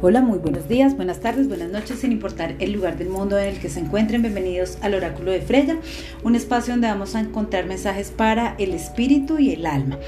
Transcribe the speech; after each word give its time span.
Hola, 0.00 0.20
muy 0.20 0.38
buenos 0.38 0.68
días, 0.68 0.94
buenas 0.94 1.18
tardes, 1.18 1.48
buenas 1.48 1.72
noches, 1.72 1.98
sin 1.98 2.12
importar 2.12 2.54
el 2.60 2.70
lugar 2.70 2.96
del 2.98 3.08
mundo 3.08 3.36
en 3.36 3.48
el 3.48 3.58
que 3.58 3.68
se 3.68 3.80
encuentren. 3.80 4.22
Bienvenidos 4.22 4.78
al 4.80 4.94
Oráculo 4.94 5.32
de 5.32 5.40
Freya, 5.40 5.76
un 6.22 6.36
espacio 6.36 6.72
donde 6.72 6.86
vamos 6.86 7.16
a 7.16 7.20
encontrar 7.20 7.66
mensajes 7.66 8.12
para 8.12 8.54
el 8.58 8.74
espíritu 8.74 9.40
y 9.40 9.50
el 9.54 9.66
alma. 9.66 9.98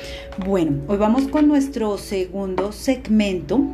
Bueno, 0.46 0.76
hoy 0.86 0.96
vamos 0.96 1.26
con 1.26 1.48
nuestro 1.48 1.98
segundo 1.98 2.70
segmento 2.70 3.66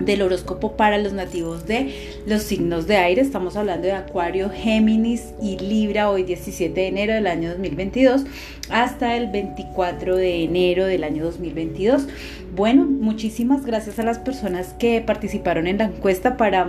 del 0.00 0.22
horóscopo 0.22 0.72
para 0.72 0.98
los 0.98 1.12
nativos 1.12 1.66
de 1.66 1.94
los 2.26 2.42
signos 2.42 2.86
de 2.86 2.96
aire. 2.96 3.20
Estamos 3.20 3.56
hablando 3.56 3.86
de 3.86 3.92
Acuario, 3.92 4.50
Géminis 4.50 5.34
y 5.42 5.58
Libra 5.58 6.10
hoy 6.10 6.22
17 6.22 6.72
de 6.72 6.86
enero 6.86 7.14
del 7.14 7.26
año 7.26 7.50
2022 7.50 8.24
hasta 8.70 9.16
el 9.16 9.28
24 9.30 10.16
de 10.16 10.44
enero 10.44 10.86
del 10.86 11.04
año 11.04 11.24
2022. 11.24 12.06
Bueno, 12.54 12.84
muchísimas 12.84 13.64
gracias 13.64 13.98
a 13.98 14.02
las 14.02 14.18
personas 14.18 14.74
que 14.78 15.00
participaron 15.00 15.66
en 15.66 15.78
la 15.78 15.84
encuesta 15.84 16.36
para 16.36 16.68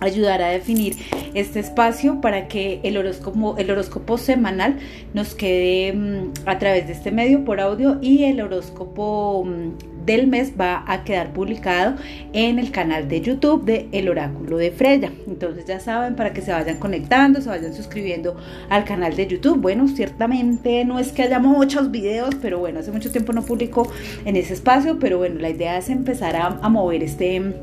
ayudar 0.00 0.42
a 0.42 0.48
definir 0.48 0.96
este 1.34 1.60
espacio 1.60 2.20
para 2.20 2.48
que 2.48 2.80
el 2.82 2.96
horóscopo, 2.96 3.56
el 3.58 3.70
horóscopo 3.70 4.18
semanal 4.18 4.78
nos 5.12 5.34
quede 5.34 5.92
mm, 5.92 6.32
a 6.46 6.58
través 6.58 6.86
de 6.86 6.92
este 6.92 7.10
medio 7.10 7.44
por 7.44 7.60
audio 7.60 7.98
y 8.02 8.24
el 8.24 8.40
horóscopo 8.40 9.44
mm, 9.44 9.93
del 10.04 10.26
mes 10.26 10.52
va 10.60 10.84
a 10.86 11.04
quedar 11.04 11.32
publicado 11.32 11.96
en 12.32 12.58
el 12.58 12.70
canal 12.70 13.08
de 13.08 13.20
YouTube 13.20 13.64
de 13.64 13.88
El 13.92 14.08
Oráculo 14.08 14.56
de 14.56 14.70
Freya. 14.70 15.12
Entonces 15.26 15.64
ya 15.66 15.80
saben, 15.80 16.16
para 16.16 16.32
que 16.32 16.42
se 16.42 16.52
vayan 16.52 16.78
conectando, 16.78 17.40
se 17.40 17.48
vayan 17.48 17.74
suscribiendo 17.74 18.36
al 18.68 18.84
canal 18.84 19.16
de 19.16 19.26
YouTube. 19.26 19.60
Bueno, 19.60 19.88
ciertamente 19.88 20.84
no 20.84 20.98
es 20.98 21.12
que 21.12 21.22
haya 21.22 21.38
muchos 21.38 21.90
videos, 21.90 22.34
pero 22.40 22.58
bueno, 22.58 22.80
hace 22.80 22.92
mucho 22.92 23.10
tiempo 23.10 23.32
no 23.32 23.42
publico 23.42 23.90
en 24.24 24.36
ese 24.36 24.54
espacio, 24.54 24.98
pero 24.98 25.18
bueno, 25.18 25.40
la 25.40 25.50
idea 25.50 25.78
es 25.78 25.88
empezar 25.88 26.36
a, 26.36 26.46
a 26.46 26.68
mover 26.68 27.02
este 27.02 27.54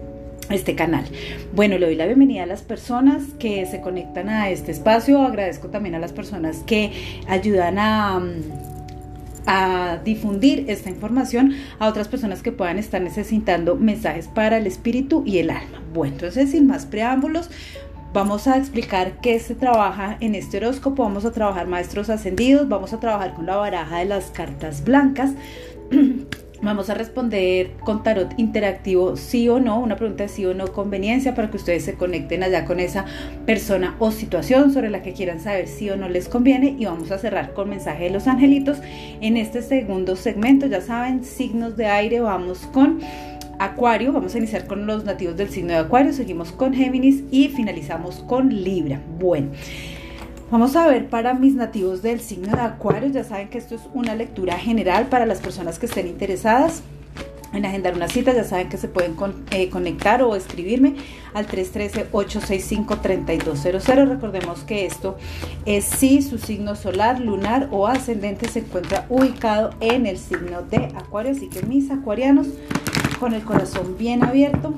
este 0.49 0.75
canal. 0.75 1.05
Bueno, 1.53 1.77
le 1.77 1.85
doy 1.85 1.95
la 1.95 2.05
bienvenida 2.05 2.43
a 2.43 2.45
las 2.45 2.61
personas 2.61 3.23
que 3.39 3.65
se 3.65 3.79
conectan 3.79 4.27
a 4.29 4.49
este 4.49 4.71
espacio. 4.71 5.21
Agradezco 5.21 5.69
también 5.69 5.95
a 5.95 5.99
las 5.99 6.11
personas 6.11 6.63
que 6.65 6.91
ayudan 7.27 7.77
a, 7.79 8.21
a 9.45 9.99
difundir 10.03 10.65
esta 10.67 10.89
información 10.89 11.53
a 11.79 11.87
otras 11.87 12.07
personas 12.07 12.41
que 12.41 12.51
puedan 12.51 12.77
estar 12.77 13.01
necesitando 13.01 13.75
mensajes 13.75 14.27
para 14.27 14.57
el 14.57 14.67
espíritu 14.67 15.23
y 15.25 15.39
el 15.39 15.49
alma. 15.49 15.81
Bueno, 15.93 16.13
entonces 16.15 16.51
sin 16.51 16.67
más 16.67 16.85
preámbulos, 16.85 17.49
Vamos 18.13 18.45
a 18.45 18.57
explicar 18.57 19.21
qué 19.21 19.39
se 19.39 19.55
trabaja 19.55 20.17
en 20.19 20.35
este 20.35 20.57
horóscopo, 20.57 21.03
vamos 21.03 21.23
a 21.23 21.31
trabajar 21.31 21.67
maestros 21.67 22.09
ascendidos, 22.09 22.67
vamos 22.67 22.91
a 22.91 22.99
trabajar 22.99 23.33
con 23.35 23.45
la 23.45 23.55
baraja 23.55 23.99
de 23.99 24.05
las 24.05 24.31
cartas 24.31 24.83
blancas. 24.83 25.31
Vamos 26.63 26.91
a 26.91 26.93
responder 26.93 27.71
con 27.83 28.03
tarot 28.03 28.33
interactivo 28.37 29.15
sí 29.17 29.49
o 29.49 29.59
no, 29.59 29.79
una 29.79 29.95
pregunta 29.95 30.23
de 30.23 30.29
sí 30.29 30.45
o 30.45 30.53
no 30.53 30.67
conveniencia 30.67 31.33
para 31.33 31.49
que 31.49 31.57
ustedes 31.57 31.83
se 31.83 31.95
conecten 31.95 32.43
allá 32.43 32.65
con 32.65 32.79
esa 32.79 33.05
persona 33.47 33.95
o 33.97 34.11
situación 34.11 34.71
sobre 34.71 34.91
la 34.91 35.01
que 35.01 35.13
quieran 35.13 35.39
saber 35.39 35.67
si 35.67 35.89
o 35.89 35.97
no 35.97 36.07
les 36.07 36.29
conviene 36.29 36.75
y 36.77 36.85
vamos 36.85 37.09
a 37.11 37.17
cerrar 37.17 37.53
con 37.53 37.69
mensaje 37.69 38.03
de 38.03 38.09
los 38.11 38.27
angelitos. 38.27 38.77
En 39.21 39.37
este 39.37 39.63
segundo 39.63 40.15
segmento, 40.15 40.67
ya 40.67 40.81
saben, 40.81 41.23
signos 41.23 41.77
de 41.77 41.87
aire, 41.87 42.19
vamos 42.19 42.59
con 42.71 42.99
Acuario, 43.57 44.11
vamos 44.11 44.35
a 44.35 44.37
iniciar 44.37 44.67
con 44.67 44.85
los 44.85 45.03
nativos 45.03 45.37
del 45.37 45.49
signo 45.49 45.73
de 45.73 45.79
Acuario, 45.79 46.13
seguimos 46.13 46.51
con 46.51 46.73
Géminis 46.73 47.23
y 47.31 47.49
finalizamos 47.49 48.17
con 48.27 48.49
Libra. 48.49 49.01
Bueno. 49.19 49.49
Vamos 50.51 50.75
a 50.75 50.85
ver 50.85 51.07
para 51.07 51.33
mis 51.33 51.55
nativos 51.55 52.01
del 52.01 52.19
signo 52.19 52.53
de 52.53 52.61
Acuario, 52.61 53.07
ya 53.07 53.23
saben 53.23 53.47
que 53.47 53.57
esto 53.57 53.75
es 53.75 53.83
una 53.93 54.15
lectura 54.15 54.59
general 54.59 55.07
para 55.07 55.25
las 55.25 55.39
personas 55.39 55.79
que 55.79 55.85
estén 55.85 56.07
interesadas 56.07 56.83
en 57.53 57.65
agendar 57.65 57.95
una 57.95 58.09
cita, 58.09 58.33
ya 58.33 58.43
saben 58.43 58.67
que 58.67 58.75
se 58.75 58.89
pueden 58.89 59.15
eh, 59.51 59.69
conectar 59.69 60.21
o 60.21 60.35
escribirme 60.35 60.95
al 61.33 61.47
313-865-3200. 61.47 64.09
Recordemos 64.09 64.65
que 64.65 64.85
esto 64.85 65.15
es 65.65 65.85
si 65.85 66.21
su 66.21 66.37
signo 66.37 66.75
solar, 66.75 67.21
lunar 67.21 67.69
o 67.71 67.87
ascendente 67.87 68.49
se 68.49 68.59
encuentra 68.59 69.05
ubicado 69.07 69.69
en 69.79 70.05
el 70.05 70.17
signo 70.17 70.63
de 70.63 70.87
Acuario, 70.97 71.31
así 71.31 71.47
que 71.47 71.63
mis 71.63 71.89
acuarianos 71.91 72.47
con 73.21 73.33
el 73.33 73.43
corazón 73.43 73.95
bien 73.97 74.21
abierto, 74.21 74.73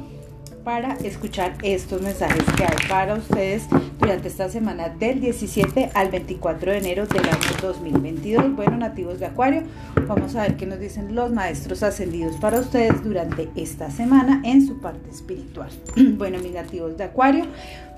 para 0.63 0.94
escuchar 1.03 1.56
estos 1.62 2.01
mensajes 2.01 2.44
que 2.56 2.63
hay 2.63 2.88
para 2.88 3.16
ustedes 3.16 3.63
durante 4.00 4.29
esta 4.29 4.50
semana 4.50 4.90
del 4.90 5.19
17 5.19 5.91
al 5.94 6.09
24 6.09 6.72
de 6.72 6.78
enero 6.78 7.06
del 7.06 7.25
año 7.25 7.38
2022. 7.62 8.56
Bueno, 8.56 8.78
nativos 8.78 9.19
de 9.19 9.25
Acuario, 9.25 9.63
vamos 10.07 10.35
a 10.35 10.44
ver 10.44 10.56
qué 10.56 10.66
nos 10.66 10.79
dicen 10.79 11.16
los 11.16 11.31
maestros 11.31 11.84
ascendidos 11.84 12.38
para 12.38 12.59
ustedes 12.59 13.03
durante 13.03 13.50
esta 13.56 13.91
semana 13.91 14.41
en 14.46 14.66
su 14.66 14.79
parte 14.79 15.09
espiritual. 15.09 15.69
bueno, 16.18 16.40
mis 16.40 16.53
nativos 16.53 16.97
de 16.97 17.03
Acuario, 17.03 17.46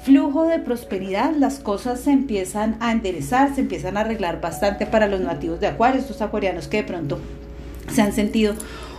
flujo 0.04 0.46
de 0.46 0.60
prosperidad, 0.60 1.36
las 1.36 1.60
cosas 1.60 2.00
se 2.00 2.12
empiezan 2.12 2.78
a 2.80 2.92
enderezar, 2.92 3.54
se 3.54 3.62
empiezan 3.62 3.98
a 3.98 4.02
arreglar 4.02 4.42
bastante 4.42 4.86
para 4.86 5.08
los 5.08 5.22
nativos 5.22 5.60
de 5.60 5.68
Acuario, 5.68 6.00
estos 6.00 6.22
acuarianos 6.22 6.68
que 6.68 6.78
de 6.78 6.84
pronto 6.84 7.20
se 7.92 8.02
han 8.02 8.14
sentido 8.14 8.56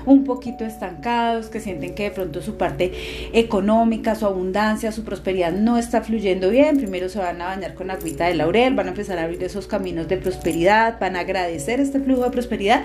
un 0.06 0.24
poquito 0.24 0.64
estancados, 0.64 1.48
que 1.48 1.60
sienten 1.60 1.94
que 1.94 2.04
de 2.04 2.10
pronto 2.12 2.40
su 2.40 2.56
parte 2.56 2.92
económica, 3.32 4.14
su 4.14 4.24
abundancia, 4.24 4.92
su 4.92 5.04
prosperidad 5.04 5.52
no 5.52 5.76
está 5.76 6.02
fluyendo 6.02 6.48
bien, 6.48 6.78
primero 6.78 7.08
se 7.08 7.18
van 7.18 7.42
a 7.42 7.46
bañar 7.46 7.74
con 7.74 7.90
agüita 7.90 8.26
de 8.26 8.34
laurel, 8.34 8.74
van 8.74 8.86
a 8.86 8.90
empezar 8.90 9.18
a 9.18 9.24
abrir 9.24 9.42
esos 9.42 9.66
caminos 9.66 10.08
de 10.08 10.16
prosperidad, 10.16 10.98
van 11.00 11.16
a 11.16 11.20
agradecer 11.20 11.80
este 11.80 12.00
flujo 12.00 12.22
de 12.22 12.30
prosperidad 12.30 12.82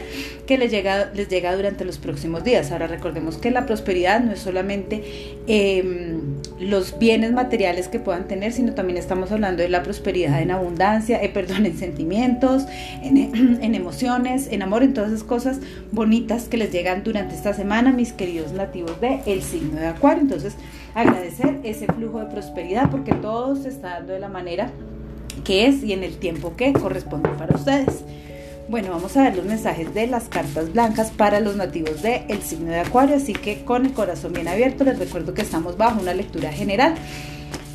que 0.48 0.58
les 0.58 0.72
llega, 0.72 1.12
les 1.14 1.30
llega 1.30 1.56
durante 1.56 1.86
los 1.86 2.00
próximos 2.00 2.44
días. 2.44 2.72
Ahora 2.72 2.88
recordemos 2.88 3.38
que 3.38 3.52
la 3.52 3.66
prosperidad 3.66 4.20
no 4.22 4.32
es 4.32 4.40
solamente 4.40 5.03
em, 5.48 6.22
los 6.59 6.98
bienes 6.98 7.32
materiales 7.32 7.88
que 7.88 8.00
puedan 8.00 8.28
tener, 8.28 8.52
sino 8.52 8.74
también 8.74 8.98
estamos 8.98 9.32
hablando 9.32 9.62
de 9.62 9.70
la 9.70 9.84
prosperidad 9.84 10.42
en 10.42 10.50
abundancia, 10.50 11.22
eh, 11.22 11.30
perdón, 11.30 11.68
en 11.68 11.78
sentimientos, 11.78 12.66
en, 13.03 13.18
en 13.62 13.76
emociones, 13.76 14.48
en 14.52 14.64
amor, 14.64 14.82
en 14.82 14.96
todas 14.96 15.12
esas 15.12 15.24
cosas 15.24 15.59
bonitas 15.92 16.46
que 16.46 16.58
les 16.58 16.72
llegan 16.72 17.03
durante 17.03 17.10
esta 17.17 17.53
semana, 17.53 17.91
mis 17.91 18.13
queridos 18.13 18.53
nativos 18.53 18.99
de 19.01 19.22
el 19.25 19.44
signo 19.44 19.79
de 19.79 19.88
Acuario. 19.88 20.22
Entonces, 20.22 20.55
agradecer 20.95 21.59
ese 21.63 21.85
flujo 21.88 22.19
de 22.19 22.25
prosperidad 22.25 22.89
porque 22.89 23.13
todo 23.13 23.55
se 23.55 23.69
está 23.69 23.95
dando 23.95 24.13
de 24.13 24.19
la 24.19 24.29
manera 24.29 24.72
que 25.44 25.67
es 25.67 25.83
y 25.83 25.94
en 25.94 26.03
el 26.03 26.17
tiempo 26.17 26.55
que 26.55 26.72
corresponde 26.73 27.29
para 27.29 27.55
ustedes. 27.55 28.03
Bueno, 28.69 28.91
vamos 28.91 29.17
a 29.17 29.23
ver 29.23 29.35
los 29.35 29.45
mensajes 29.45 29.94
de 29.94 30.07
las 30.07 30.29
cartas 30.29 30.72
blancas 30.72 31.11
para 31.11 31.41
los 31.41 31.57
nativos 31.57 32.01
de 32.01 32.23
el 32.29 32.41
signo 32.41 32.72
de 32.72 32.79
Acuario, 32.79 33.17
así 33.17 33.33
que 33.33 33.66
con 33.66 33.85
el 33.85 33.93
corazón 33.93 34.31
bien 34.31 34.47
abierto 34.47 34.85
les 34.85 34.97
recuerdo 34.97 35.33
que 35.33 35.41
estamos 35.41 35.78
bajo 35.78 35.99
una 35.99 36.13
lectura 36.13 36.51
general 36.53 36.95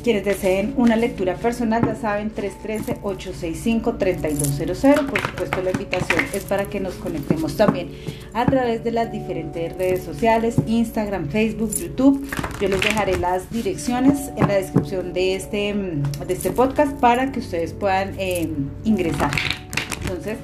quienes 0.07 0.23
deseen 0.23 0.73
una 0.77 0.95
lectura 0.95 1.35
personal, 1.35 1.85
ya 1.85 1.93
saben, 1.93 2.33
313-865-3200. 2.33 5.05
Por 5.05 5.19
supuesto, 5.19 5.61
la 5.61 5.71
invitación 5.71 6.19
es 6.33 6.45
para 6.45 6.63
que 6.63 6.79
nos 6.79 6.93
conectemos 6.93 7.57
también 7.57 7.91
a 8.33 8.45
través 8.45 8.85
de 8.85 8.93
las 8.93 9.11
diferentes 9.11 9.75
redes 9.75 10.03
sociales, 10.03 10.55
Instagram, 10.65 11.27
Facebook, 11.27 11.75
YouTube. 11.75 12.25
Yo 12.61 12.69
les 12.69 12.79
dejaré 12.79 13.17
las 13.17 13.51
direcciones 13.51 14.31
en 14.37 14.47
la 14.47 14.53
descripción 14.53 15.11
de 15.11 15.35
este, 15.35 15.73
de 15.73 16.33
este 16.33 16.51
podcast 16.51 16.93
para 17.01 17.33
que 17.33 17.41
ustedes 17.41 17.73
puedan 17.73 18.15
eh, 18.17 18.49
ingresar. 18.85 19.31
Entonces, 20.03 20.37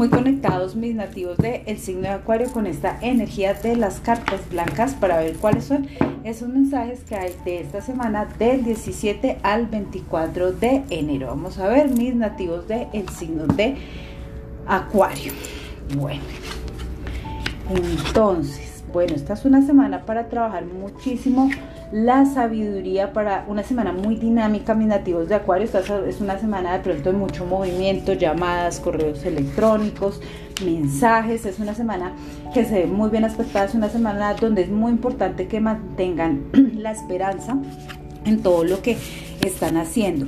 muy 0.00 0.08
conectados 0.08 0.76
mis 0.76 0.94
nativos 0.94 1.36
el 1.42 1.76
signo 1.76 2.04
de 2.04 2.08
Acuario 2.08 2.50
con 2.50 2.66
esta 2.66 2.96
energía 3.02 3.52
de 3.52 3.76
las 3.76 4.00
cartas 4.00 4.40
blancas 4.50 4.94
para 4.94 5.18
ver 5.18 5.36
cuáles 5.36 5.64
son 5.64 5.88
esos 6.24 6.48
mensajes 6.48 7.00
que 7.00 7.16
hay 7.16 7.34
de 7.44 7.60
esta 7.60 7.82
semana 7.82 8.24
del 8.38 8.64
17 8.64 9.40
al 9.42 9.66
24 9.66 10.52
de 10.52 10.84
enero. 10.88 11.26
Vamos 11.26 11.58
a 11.58 11.68
ver 11.68 11.90
mis 11.90 12.14
nativos 12.14 12.66
del 12.66 12.86
el 12.94 13.10
signo 13.10 13.46
de 13.46 13.76
Acuario. 14.66 15.34
Bueno, 15.94 16.22
entonces, 17.68 18.82
bueno, 18.94 19.14
esta 19.14 19.34
es 19.34 19.44
una 19.44 19.60
semana 19.60 20.06
para 20.06 20.30
trabajar 20.30 20.64
muchísimo 20.64 21.50
la 21.92 22.24
sabiduría 22.24 23.12
para 23.12 23.44
una 23.48 23.62
semana 23.62 23.92
muy 23.92 24.14
dinámica, 24.16 24.74
mis 24.74 24.86
nativos 24.86 25.28
de 25.28 25.34
Acuario. 25.34 25.68
Es 26.06 26.20
una 26.20 26.38
semana 26.38 26.72
de 26.74 26.80
pronto 26.80 27.10
de 27.10 27.18
mucho 27.18 27.44
movimiento, 27.44 28.12
llamadas, 28.12 28.80
correos 28.80 29.24
electrónicos, 29.24 30.20
mensajes. 30.64 31.46
Es 31.46 31.58
una 31.58 31.74
semana 31.74 32.12
que 32.54 32.64
se 32.64 32.80
ve 32.80 32.86
muy 32.86 33.10
bien 33.10 33.24
aspectada, 33.24 33.64
es 33.64 33.74
una 33.74 33.88
semana 33.88 34.34
donde 34.34 34.62
es 34.62 34.70
muy 34.70 34.92
importante 34.92 35.48
que 35.48 35.60
mantengan 35.60 36.44
la 36.76 36.92
esperanza 36.92 37.58
en 38.24 38.42
todo 38.42 38.64
lo 38.64 38.82
que 38.82 38.96
están 39.44 39.76
haciendo. 39.76 40.26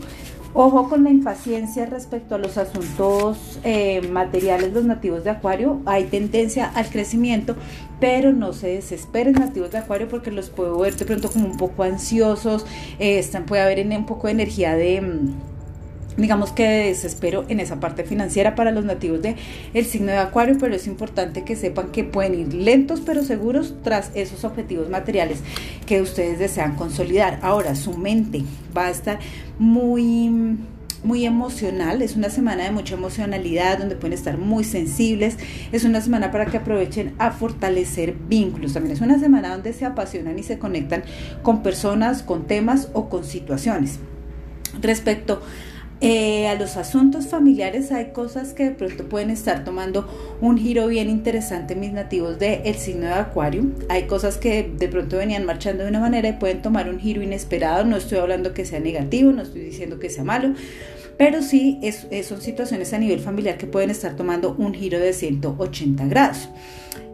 Ojo 0.54 0.90
con 0.90 1.02
la 1.02 1.10
impaciencia 1.10 1.86
respecto 1.86 2.34
a 2.34 2.38
los 2.38 2.58
asuntos 2.58 3.58
eh, 3.64 4.06
materiales 4.10 4.74
los 4.74 4.84
nativos 4.84 5.24
de 5.24 5.30
Acuario. 5.30 5.80
Hay 5.86 6.04
tendencia 6.04 6.66
al 6.66 6.90
crecimiento, 6.90 7.56
pero 8.00 8.32
no 8.34 8.52
se 8.52 8.68
desesperen 8.68 9.32
nativos 9.32 9.70
de 9.70 9.78
Acuario 9.78 10.08
porque 10.08 10.30
los 10.30 10.50
puedo 10.50 10.78
ver 10.78 10.94
de 10.94 11.06
pronto 11.06 11.30
como 11.30 11.46
un 11.46 11.56
poco 11.56 11.84
ansiosos. 11.84 12.66
Eh, 12.98 13.18
están, 13.18 13.46
puede 13.46 13.62
haber 13.62 13.86
un 13.96 14.04
poco 14.04 14.26
de 14.26 14.34
energía 14.34 14.74
de, 14.74 15.00
digamos 16.16 16.52
que 16.52 16.66
desespero 16.66 17.44
en 17.48 17.60
esa 17.60 17.80
parte 17.80 18.04
financiera 18.04 18.54
para 18.54 18.70
los 18.70 18.84
nativos 18.84 19.22
de 19.22 19.36
el 19.74 19.84
signo 19.86 20.12
de 20.12 20.18
acuario 20.18 20.56
pero 20.58 20.74
es 20.74 20.86
importante 20.86 21.44
que 21.44 21.56
sepan 21.56 21.90
que 21.90 22.04
pueden 22.04 22.34
ir 22.34 22.54
lentos 22.54 23.00
pero 23.00 23.22
seguros 23.22 23.74
tras 23.82 24.10
esos 24.14 24.44
objetivos 24.44 24.88
materiales 24.90 25.38
que 25.86 26.02
ustedes 26.02 26.38
desean 26.38 26.76
consolidar. 26.76 27.38
Ahora 27.42 27.74
su 27.74 27.96
mente 27.96 28.42
va 28.76 28.86
a 28.86 28.90
estar 28.90 29.18
muy 29.58 30.58
muy 31.04 31.26
emocional, 31.26 32.00
es 32.00 32.14
una 32.16 32.30
semana 32.30 32.64
de 32.64 32.70
mucha 32.70 32.94
emocionalidad 32.94 33.78
donde 33.78 33.96
pueden 33.96 34.12
estar 34.12 34.38
muy 34.38 34.62
sensibles, 34.62 35.36
es 35.72 35.84
una 35.84 36.00
semana 36.00 36.30
para 36.30 36.46
que 36.46 36.58
aprovechen 36.58 37.14
a 37.18 37.32
fortalecer 37.32 38.14
vínculos, 38.28 38.74
también 38.74 38.94
es 38.94 39.00
una 39.00 39.18
semana 39.18 39.50
donde 39.50 39.72
se 39.72 39.84
apasionan 39.84 40.38
y 40.38 40.44
se 40.44 40.58
conectan 40.58 41.02
con 41.42 41.62
personas, 41.62 42.22
con 42.22 42.46
temas 42.46 42.88
o 42.92 43.08
con 43.08 43.24
situaciones. 43.24 43.98
Respecto 44.80 45.42
eh, 46.04 46.48
a 46.48 46.56
los 46.56 46.76
asuntos 46.76 47.28
familiares 47.28 47.92
hay 47.92 48.06
cosas 48.06 48.54
que 48.54 48.64
de 48.64 48.70
pronto 48.72 49.08
pueden 49.08 49.30
estar 49.30 49.64
tomando 49.64 50.08
un 50.40 50.58
giro 50.58 50.88
bien 50.88 51.08
interesante 51.08 51.76
mis 51.76 51.92
nativos 51.92 52.40
del 52.40 52.74
signo 52.74 53.06
de 53.06 53.12
Acuario. 53.12 53.66
Hay 53.88 54.08
cosas 54.08 54.36
que 54.36 54.68
de 54.76 54.88
pronto 54.88 55.16
venían 55.16 55.46
marchando 55.46 55.84
de 55.84 55.90
una 55.90 56.00
manera 56.00 56.28
y 56.28 56.32
pueden 56.32 56.60
tomar 56.60 56.90
un 56.90 56.98
giro 56.98 57.22
inesperado. 57.22 57.84
No 57.84 57.96
estoy 57.96 58.18
hablando 58.18 58.52
que 58.52 58.64
sea 58.64 58.80
negativo, 58.80 59.30
no 59.30 59.42
estoy 59.42 59.60
diciendo 59.60 60.00
que 60.00 60.10
sea 60.10 60.24
malo, 60.24 60.54
pero 61.16 61.40
sí 61.40 61.78
son 62.24 62.40
situaciones 62.40 62.92
a 62.92 62.98
nivel 62.98 63.20
familiar 63.20 63.56
que 63.56 63.66
pueden 63.66 63.90
estar 63.90 64.16
tomando 64.16 64.56
un 64.58 64.74
giro 64.74 64.98
de 64.98 65.12
180 65.12 66.04
grados. 66.06 66.48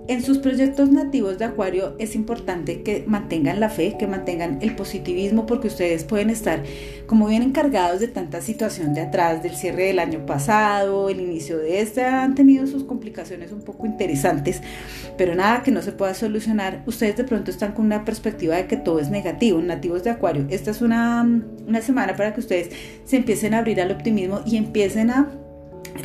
En 0.09 0.23
sus 0.23 0.39
proyectos 0.39 0.91
nativos 0.91 1.37
de 1.37 1.45
Acuario 1.45 1.95
es 1.99 2.15
importante 2.15 2.83
que 2.83 3.05
mantengan 3.07 3.61
la 3.61 3.69
fe, 3.69 3.97
que 3.99 4.07
mantengan 4.07 4.59
el 4.63 4.75
positivismo, 4.75 5.45
porque 5.45 5.67
ustedes 5.67 6.05
pueden 6.05 6.31
estar 6.31 6.63
como 7.07 7.27
bien 7.27 7.43
encargados 7.43 8.01
de 8.01 8.09
tanta 8.09 8.41
situación 8.41 8.95
de 8.95 9.03
atrás, 9.03 9.43
del 9.43 9.55
cierre 9.55 9.85
del 9.85 9.99
año 9.99 10.25
pasado, 10.25 11.11
el 11.11 11.21
inicio 11.21 11.59
de 11.59 11.83
este, 11.83 12.07
han 12.07 12.35
tenido 12.35 12.67
sus 12.67 12.85
complicaciones 12.85 13.53
un 13.53 13.61
poco 13.61 13.85
interesantes, 13.85 14.63
pero 15.19 15.35
nada 15.35 15.63
que 15.63 15.73
no 15.73 15.83
se 15.83 15.93
pueda 15.93 16.15
solucionar. 16.15 16.83
Ustedes 16.87 17.19
de 17.19 17.25
pronto 17.25 17.51
están 17.51 17.73
con 17.73 17.85
una 17.85 18.07
perspectiva 18.07 18.57
de 18.57 18.67
que 18.67 18.79
todo 18.79 19.01
es 19.01 19.11
negativo. 19.11 19.61
Nativos 19.61 20.05
de 20.05 20.11
Acuario, 20.11 20.47
esta 20.49 20.71
es 20.71 20.81
una, 20.81 21.23
una 21.67 21.83
semana 21.83 22.17
para 22.17 22.33
que 22.33 22.41
ustedes 22.41 22.71
se 23.05 23.17
empiecen 23.17 23.53
a 23.53 23.59
abrir 23.59 23.79
al 23.79 23.91
optimismo 23.91 24.41
y 24.47 24.57
empiecen 24.57 25.11
a 25.11 25.29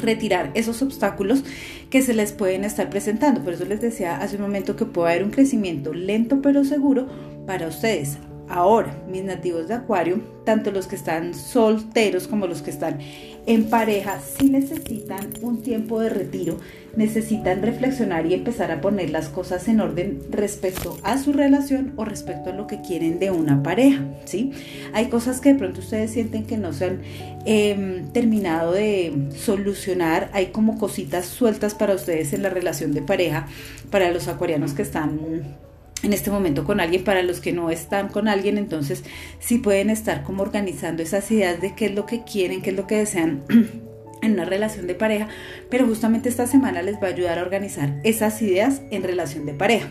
retirar 0.02 0.52
esos 0.54 0.82
obstáculos 0.82 1.44
que 1.90 2.02
se 2.02 2.14
les 2.14 2.32
pueden 2.32 2.64
estar 2.64 2.90
presentando. 2.90 3.44
Por 3.44 3.54
eso 3.54 3.66
les 3.66 3.82
decía 3.82 4.18
hace 4.18 4.36
un 4.36 4.42
momento 4.42 4.76
que 4.76 4.86
puede 4.86 5.12
haber 5.12 5.24
un 5.24 5.32
crecimiento 5.32 5.94
lento 5.94 6.42
pero 6.42 6.64
seguro 6.64 7.08
para 7.46 7.68
ustedes. 7.68 8.18
Ahora, 8.50 8.96
mis 9.10 9.24
nativos 9.24 9.68
de 9.68 9.76
Acuario, 9.76 10.22
tanto 10.44 10.72
los 10.72 10.88
que 10.88 10.96
están 10.96 11.34
solteros 11.34 12.28
como 12.28 12.46
los 12.46 12.62
que 12.62 12.72
están 12.72 13.00
en 13.46 13.66
pareja, 13.70 14.20
sí 14.20 14.50
necesitan 14.50 15.30
un 15.42 15.62
tiempo 15.62 16.00
de 16.00 16.10
retiro, 16.10 16.60
necesitan 16.96 17.62
reflexionar 17.62 18.26
y 18.26 18.34
empezar 18.34 18.72
a 18.72 18.82
poner 18.82 19.10
las 19.10 19.30
cosas 19.30 19.68
en 19.68 19.82
orden 19.82 20.22
respecto 20.30 20.98
a 21.04 21.18
su 21.18 21.34
relación 21.34 21.94
o 21.96 22.06
respecto 22.06 22.52
a 22.52 22.54
lo 22.54 22.68
que 22.68 22.82
quieren 22.82 23.20
de 23.20 23.32
una 23.32 23.64
pareja, 23.64 24.04
¿sí? 24.26 24.52
Hay 24.94 25.08
cosas 25.08 25.40
que 25.40 25.54
de 25.54 25.60
pronto 25.60 25.80
ustedes 25.80 26.12
sienten 26.12 26.46
que 26.46 26.58
no 26.58 26.74
se 26.74 26.86
han 26.86 27.02
em, 27.46 28.08
terminado 28.12 28.74
de 28.74 29.14
solucionar, 29.36 30.30
hay 30.34 30.48
como 30.48 30.78
cositas 30.78 31.26
sueltas 31.26 31.76
para 31.76 31.96
ustedes 31.96 32.34
en 32.34 32.44
la 32.44 32.50
relación 32.50 32.94
de 32.94 33.02
pareja, 33.02 33.48
para 33.90 34.12
los 34.12 34.28
acuarianos 34.28 34.74
que 34.74 34.84
están 34.84 35.20
en 36.04 36.14
este 36.14 36.30
momento 36.30 36.66
con 36.66 36.80
alguien, 36.80 37.04
para 37.04 37.24
los 37.24 37.40
que 37.40 37.54
no 37.54 37.70
están 37.70 38.10
con 38.10 38.28
alguien, 38.28 38.58
entonces 38.58 39.04
sí 39.40 39.58
pueden 39.58 39.90
estar 39.90 40.24
como 40.24 40.44
organizando 40.44 41.02
esas 41.02 41.32
ideas 41.32 41.62
de 41.62 41.74
qué 41.74 41.86
es 41.86 41.96
lo 41.96 42.06
que 42.06 42.24
quieren, 42.24 42.62
qué 42.62 42.72
es 42.72 42.76
lo 42.76 42.86
que 42.86 42.98
desean 42.98 43.44
en 44.22 44.34
una 44.34 44.46
relación 44.46 44.86
de 44.86 44.96
pareja, 44.96 45.30
pero 45.70 45.88
justamente 45.88 46.30
esta 46.30 46.46
semana 46.46 46.82
les 46.82 46.96
va 46.96 47.08
a 47.08 47.12
ayudar 47.12 47.40
a 47.40 47.42
organizar 47.42 48.00
esas 48.04 48.42
ideas 48.42 48.82
en 48.92 49.04
relación 49.04 49.46
de 49.46 49.54
pareja. 49.54 49.90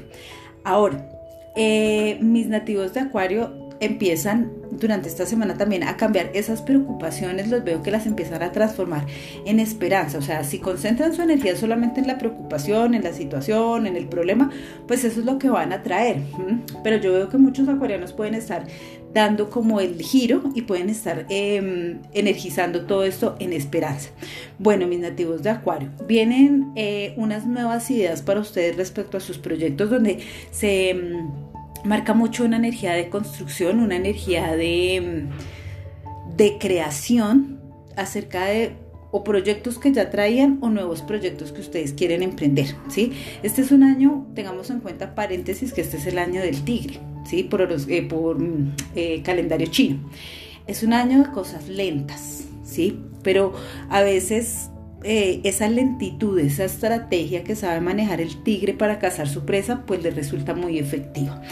Ahora, 0.65 1.09
eh, 1.57 2.19
mis 2.21 2.47
nativos 2.47 2.95
de 2.95 3.01
Acuario 3.01 3.62
empiezan 3.83 4.53
durante 4.71 5.09
esta 5.09 5.27
semana 5.27 5.57
también 5.57 5.83
a 5.83 5.97
cambiar 5.97 6.31
esas 6.35 6.63
preocupaciones, 6.63 7.49
los 7.49 7.63
veo 7.63 7.83
que 7.83 7.91
las 7.91 8.07
empiezan 8.07 8.43
a 8.43 8.53
transformar 8.53 9.07
en 9.45 9.61
esperanza. 9.61 10.19
O 10.19 10.23
sea, 10.23 10.45
si 10.45 10.59
concentran 10.59 11.13
su 11.13 11.23
energía 11.23 11.57
solamente 11.57 12.01
en 12.01 12.07
la 12.07 12.17
preocupación, 12.17 12.95
en 12.95 13.03
la 13.03 13.13
situación, 13.13 13.87
en 13.87 13.97
el 13.97 14.07
problema, 14.07 14.51
pues 14.87 15.05
eso 15.05 15.21
es 15.21 15.27
lo 15.27 15.39
que 15.39 15.51
van 15.51 15.73
a 15.73 15.83
traer. 15.83 16.19
Pero 16.83 16.97
yo 16.97 17.13
veo 17.13 17.29
que 17.29 17.39
muchos 17.39 17.69
acuarianos 17.69 18.13
pueden 18.13 18.35
estar 18.35 18.65
dando 19.13 19.51
como 19.51 19.81
el 19.81 20.01
giro 20.01 20.43
y 20.55 20.63
pueden 20.63 20.89
estar 20.89 21.27
em, 21.29 22.01
energizando 22.15 22.87
todo 22.87 23.05
esto 23.05 23.37
en 23.41 23.53
esperanza. 23.53 24.11
Bueno, 24.59 24.87
mis 24.87 25.01
nativos 25.01 25.43
de 25.43 25.51
Acuario, 25.51 25.91
vienen 26.07 26.73
eh, 26.77 27.13
unas 27.17 27.47
nuevas 27.47 27.91
ideas 27.91 28.23
para 28.23 28.41
ustedes 28.41 28.77
respecto 28.77 29.19
a 29.19 29.21
sus 29.21 29.39
proyectos 29.39 29.91
donde 29.91 30.21
se 30.51 30.91
em, 30.91 31.31
marca 31.85 32.15
mucho 32.15 32.45
una 32.45 32.57
energía 32.57 32.93
de 32.93 33.09
construcción, 33.09 33.81
una 33.81 33.97
energía 33.97 34.57
de, 34.57 35.27
de 36.37 36.59
creación 36.59 37.61
acerca 37.97 38.47
de 38.47 38.77
o 39.13 39.23
proyectos 39.23 39.79
que 39.79 39.93
ya 39.93 40.11
traían 40.11 40.59
o 40.63 40.71
nuevos 40.71 41.03
proyectos 41.03 41.53
que 41.53 41.61
ustedes 41.61 41.93
quieren 41.93 42.23
emprender, 42.23 42.75
¿sí? 42.89 43.13
Este 43.43 43.61
es 43.61 43.71
un 43.71 43.83
año, 43.83 44.27
tengamos 44.35 44.71
en 44.71 44.81
cuenta 44.81 45.15
paréntesis 45.15 45.75
que 45.75 45.83
este 45.83 45.99
es 45.99 46.07
el 46.07 46.17
año 46.17 46.41
del 46.41 46.65
tigre, 46.65 46.99
¿sí? 47.29 47.43
Por, 47.43 47.61
eh, 47.63 48.03
por 48.03 48.39
eh, 48.97 49.23
calendario 49.23 49.67
chino. 49.67 49.99
Es 50.67 50.83
un 50.83 50.95
año 50.95 51.23
de 51.23 51.31
cosas 51.31 51.69
lentas, 51.69 52.45
¿sí? 52.65 52.99
Pero 53.23 53.53
a 53.91 54.01
veces 54.01 54.71
eh, 55.05 55.41
esa 55.45 55.69
lentitud, 55.69 56.39
esa 56.39 56.65
estrategia 56.65 57.45
que 57.45 57.57
sabe 57.57 57.81
manejar 57.81 58.21
el 58.21 58.43
tigre 58.43 58.75
para 58.75 58.99
cazar 58.99 59.29
su 59.29 59.45
presa, 59.45 59.83
pues 59.87 60.03
le 60.03 60.11
resulta 60.11 60.55
muy 60.55 60.79
efectiva. 60.79 61.43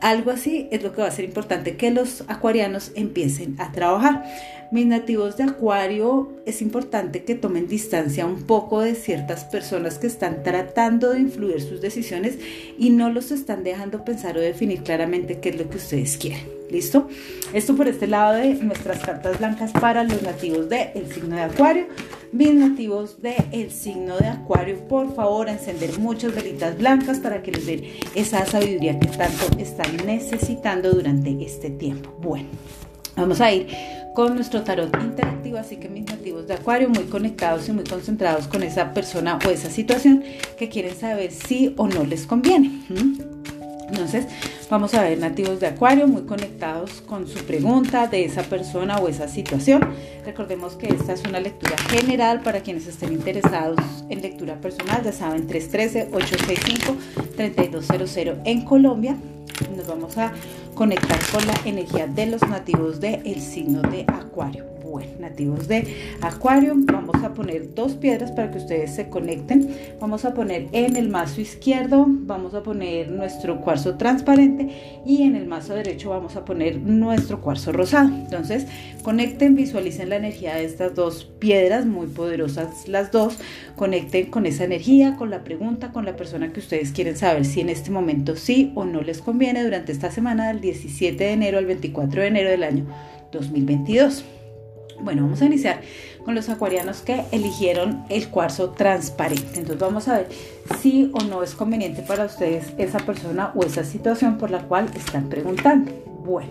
Algo 0.00 0.30
así 0.30 0.68
es 0.70 0.82
lo 0.82 0.92
que 0.92 1.02
va 1.02 1.08
a 1.08 1.12
ser 1.12 1.24
importante 1.24 1.76
que 1.76 1.90
los 1.90 2.24
acuarianos 2.28 2.92
empiecen 2.94 3.56
a 3.58 3.72
trabajar. 3.72 4.24
Mis 4.70 4.86
nativos 4.86 5.36
de 5.36 5.42
Acuario 5.42 6.28
es 6.46 6.62
importante 6.62 7.24
que 7.24 7.34
tomen 7.34 7.66
distancia 7.66 8.24
un 8.24 8.44
poco 8.44 8.80
de 8.80 8.94
ciertas 8.94 9.42
personas 9.42 9.98
que 9.98 10.06
están 10.06 10.44
tratando 10.44 11.10
de 11.10 11.18
influir 11.18 11.60
sus 11.60 11.80
decisiones 11.80 12.38
y 12.78 12.90
no 12.90 13.10
los 13.10 13.32
están 13.32 13.64
dejando 13.64 14.04
pensar 14.04 14.36
o 14.36 14.40
definir 14.40 14.84
claramente 14.84 15.40
qué 15.40 15.48
es 15.48 15.58
lo 15.58 15.68
que 15.68 15.78
ustedes 15.78 16.16
quieren. 16.16 16.46
¿Listo? 16.70 17.08
Esto 17.52 17.74
por 17.74 17.88
este 17.88 18.06
lado 18.06 18.34
de 18.34 18.54
nuestras 18.54 19.00
cartas 19.00 19.40
blancas 19.40 19.72
para 19.72 20.04
los 20.04 20.22
nativos 20.22 20.68
del 20.68 21.12
signo 21.12 21.34
de 21.34 21.42
Acuario. 21.42 21.86
Mis 22.30 22.54
nativos 22.54 23.20
del 23.20 23.72
signo 23.72 24.18
de 24.18 24.28
Acuario, 24.28 24.86
por 24.86 25.12
favor, 25.16 25.48
encender 25.48 25.98
muchas 25.98 26.32
velitas 26.32 26.78
blancas 26.78 27.18
para 27.18 27.42
que 27.42 27.50
les 27.50 27.66
den 27.66 27.82
esa 28.14 28.46
sabiduría 28.46 29.00
que 29.00 29.08
tanto 29.08 29.58
están 29.58 29.96
necesitando 30.06 30.92
durante 30.92 31.44
este 31.44 31.70
tiempo. 31.70 32.14
Bueno, 32.20 32.46
vamos 33.16 33.40
a 33.40 33.52
ir 33.52 33.66
nuestro 34.28 34.62
tarot 34.62 34.94
interactivo, 35.02 35.58
así 35.58 35.76
que 35.76 35.88
mis 35.88 36.04
nativos 36.04 36.46
de 36.46 36.54
Acuario 36.54 36.90
muy 36.90 37.04
conectados 37.04 37.68
y 37.68 37.72
muy 37.72 37.84
concentrados 37.84 38.46
con 38.46 38.62
esa 38.62 38.92
persona 38.92 39.38
o 39.46 39.50
esa 39.50 39.70
situación 39.70 40.22
que 40.58 40.68
quieren 40.68 40.94
saber 40.94 41.32
si 41.32 41.72
o 41.76 41.88
no 41.88 42.04
les 42.04 42.26
conviene. 42.26 42.82
Entonces, 43.88 44.26
vamos 44.70 44.94
a 44.94 45.02
ver 45.02 45.18
nativos 45.18 45.58
de 45.58 45.66
Acuario 45.66 46.06
muy 46.06 46.22
conectados 46.22 47.02
con 47.02 47.26
su 47.26 47.44
pregunta 47.44 48.06
de 48.06 48.24
esa 48.24 48.42
persona 48.42 48.98
o 48.98 49.08
esa 49.08 49.26
situación. 49.26 49.80
Recordemos 50.24 50.74
que 50.74 50.86
esta 50.88 51.12
es 51.12 51.24
una 51.24 51.40
lectura 51.40 51.76
general 51.88 52.40
para 52.40 52.60
quienes 52.60 52.86
estén 52.86 53.12
interesados 53.12 53.80
en 54.08 54.22
lectura 54.22 54.60
personal. 54.60 55.02
Ya 55.02 55.10
saben, 55.12 55.48
313-865-3200 55.48 58.42
en 58.44 58.64
Colombia. 58.64 59.16
Nos 59.76 59.88
vamos 59.88 60.16
a 60.16 60.32
conectar 60.80 61.20
con 61.30 61.46
la 61.46 61.52
energía 61.66 62.06
de 62.06 62.24
los 62.24 62.40
nativos 62.40 63.00
del 63.00 63.38
signo 63.38 63.82
de 63.82 64.06
Acuario 64.08 64.69
bueno, 64.90 65.12
nativos 65.20 65.68
de 65.68 65.86
Acuario, 66.20 66.74
vamos 66.76 67.22
a 67.22 67.32
poner 67.32 67.74
dos 67.74 67.94
piedras 67.94 68.32
para 68.32 68.50
que 68.50 68.58
ustedes 68.58 68.94
se 68.94 69.08
conecten. 69.08 69.74
Vamos 70.00 70.24
a 70.24 70.34
poner 70.34 70.66
en 70.72 70.96
el 70.96 71.08
mazo 71.08 71.40
izquierdo, 71.40 72.06
vamos 72.08 72.54
a 72.54 72.62
poner 72.62 73.10
nuestro 73.10 73.60
cuarzo 73.60 73.96
transparente 73.96 75.02
y 75.06 75.22
en 75.22 75.36
el 75.36 75.46
mazo 75.46 75.74
derecho 75.74 76.10
vamos 76.10 76.36
a 76.36 76.44
poner 76.44 76.78
nuestro 76.78 77.40
cuarzo 77.40 77.72
rosado. 77.72 78.08
Entonces, 78.08 78.66
conecten, 79.02 79.54
visualicen 79.54 80.08
la 80.08 80.16
energía 80.16 80.56
de 80.56 80.64
estas 80.64 80.94
dos 80.94 81.24
piedras, 81.38 81.86
muy 81.86 82.08
poderosas 82.08 82.88
las 82.88 83.12
dos. 83.12 83.38
Conecten 83.76 84.26
con 84.26 84.44
esa 84.44 84.64
energía, 84.64 85.16
con 85.16 85.30
la 85.30 85.44
pregunta, 85.44 85.92
con 85.92 86.04
la 86.04 86.16
persona 86.16 86.52
que 86.52 86.60
ustedes 86.60 86.90
quieren 86.90 87.16
saber 87.16 87.44
si 87.44 87.60
en 87.60 87.68
este 87.68 87.90
momento 87.90 88.34
sí 88.34 88.72
o 88.74 88.84
no 88.84 89.02
les 89.02 89.22
conviene 89.22 89.62
durante 89.62 89.92
esta 89.92 90.10
semana 90.10 90.48
del 90.48 90.60
17 90.60 91.22
de 91.22 91.32
enero 91.32 91.58
al 91.58 91.66
24 91.66 92.22
de 92.22 92.26
enero 92.26 92.50
del 92.50 92.64
año 92.64 92.86
2022. 93.32 94.24
Bueno, 95.02 95.22
vamos 95.22 95.40
a 95.42 95.46
iniciar 95.46 95.80
con 96.24 96.34
los 96.34 96.48
acuarianos 96.48 97.00
que 97.00 97.24
eligieron 97.32 98.04
el 98.08 98.28
cuarzo 98.28 98.70
transparente. 98.70 99.60
Entonces 99.60 99.78
vamos 99.78 100.08
a 100.08 100.18
ver 100.18 100.28
si 100.80 101.10
o 101.14 101.20
no 101.24 101.42
es 101.42 101.54
conveniente 101.54 102.02
para 102.02 102.26
ustedes 102.26 102.72
esa 102.78 102.98
persona 102.98 103.52
o 103.54 103.64
esa 103.64 103.84
situación 103.84 104.38
por 104.38 104.50
la 104.50 104.60
cual 104.60 104.88
están 104.94 105.28
preguntando. 105.28 105.90
Bueno, 106.24 106.50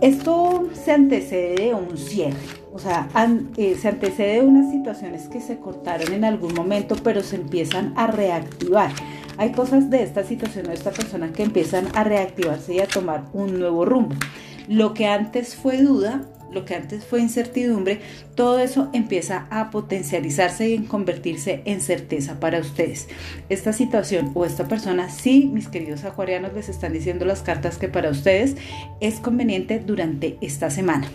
esto 0.00 0.68
se 0.84 0.92
antecede 0.92 1.54
de 1.54 1.74
un 1.74 1.96
cierre. 1.96 2.38
o 2.72 2.78
sea, 2.78 3.08
eh, 3.56 3.76
se 3.80 3.88
antecede 3.88 4.40
unas 4.40 4.70
situaciones 4.70 5.28
que 5.28 5.40
se 5.40 5.58
cortaron 5.58 6.12
en 6.12 6.24
algún 6.24 6.52
momento, 6.54 6.96
pero 7.02 7.22
se 7.22 7.36
empiezan 7.36 7.94
a 7.96 8.08
reactivar. 8.08 8.90
Hay 9.36 9.52
cosas 9.52 9.90
de 9.90 10.02
esta 10.02 10.24
situación 10.24 10.66
o 10.66 10.68
de 10.68 10.74
esta 10.74 10.90
persona 10.90 11.32
que 11.32 11.44
empiezan 11.44 11.86
a 11.94 12.04
reactivarse 12.04 12.74
y 12.74 12.80
a 12.80 12.86
tomar 12.86 13.24
un 13.32 13.58
nuevo 13.58 13.84
rumbo. 13.84 14.16
Lo 14.68 14.92
que 14.92 15.06
antes 15.06 15.54
fue 15.54 15.82
duda, 15.82 16.22
lo 16.52 16.64
que 16.64 16.74
antes 16.74 17.04
fue 17.04 17.20
incertidumbre, 17.20 18.00
todo 18.34 18.58
eso 18.58 18.88
empieza 18.92 19.46
a 19.50 19.70
potencializarse 19.70 20.68
y 20.68 20.74
en 20.74 20.84
convertirse 20.84 21.62
en 21.64 21.80
certeza 21.80 22.40
para 22.40 22.58
ustedes. 22.60 23.08
Esta 23.48 23.72
situación 23.72 24.30
o 24.34 24.44
esta 24.44 24.68
persona, 24.68 25.08
sí, 25.08 25.50
mis 25.52 25.68
queridos 25.68 26.04
acuarianos, 26.04 26.54
les 26.54 26.68
están 26.68 26.92
diciendo 26.92 27.24
las 27.24 27.42
cartas 27.42 27.78
que 27.78 27.88
para 27.88 28.10
ustedes 28.10 28.56
es 29.00 29.20
conveniente 29.20 29.78
durante 29.78 30.38
esta 30.40 30.70
semana. 30.70 31.08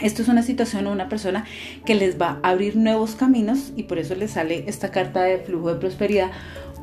Esto 0.00 0.22
es 0.22 0.28
una 0.28 0.42
situación 0.42 0.86
o 0.88 0.92
una 0.92 1.08
persona 1.08 1.44
que 1.84 1.94
les 1.94 2.20
va 2.20 2.40
a 2.42 2.50
abrir 2.50 2.76
nuevos 2.76 3.14
caminos 3.14 3.72
y 3.76 3.84
por 3.84 3.98
eso 3.98 4.16
les 4.16 4.32
sale 4.32 4.64
esta 4.66 4.90
carta 4.90 5.22
de 5.22 5.38
flujo 5.38 5.72
de 5.72 5.78
prosperidad 5.78 6.32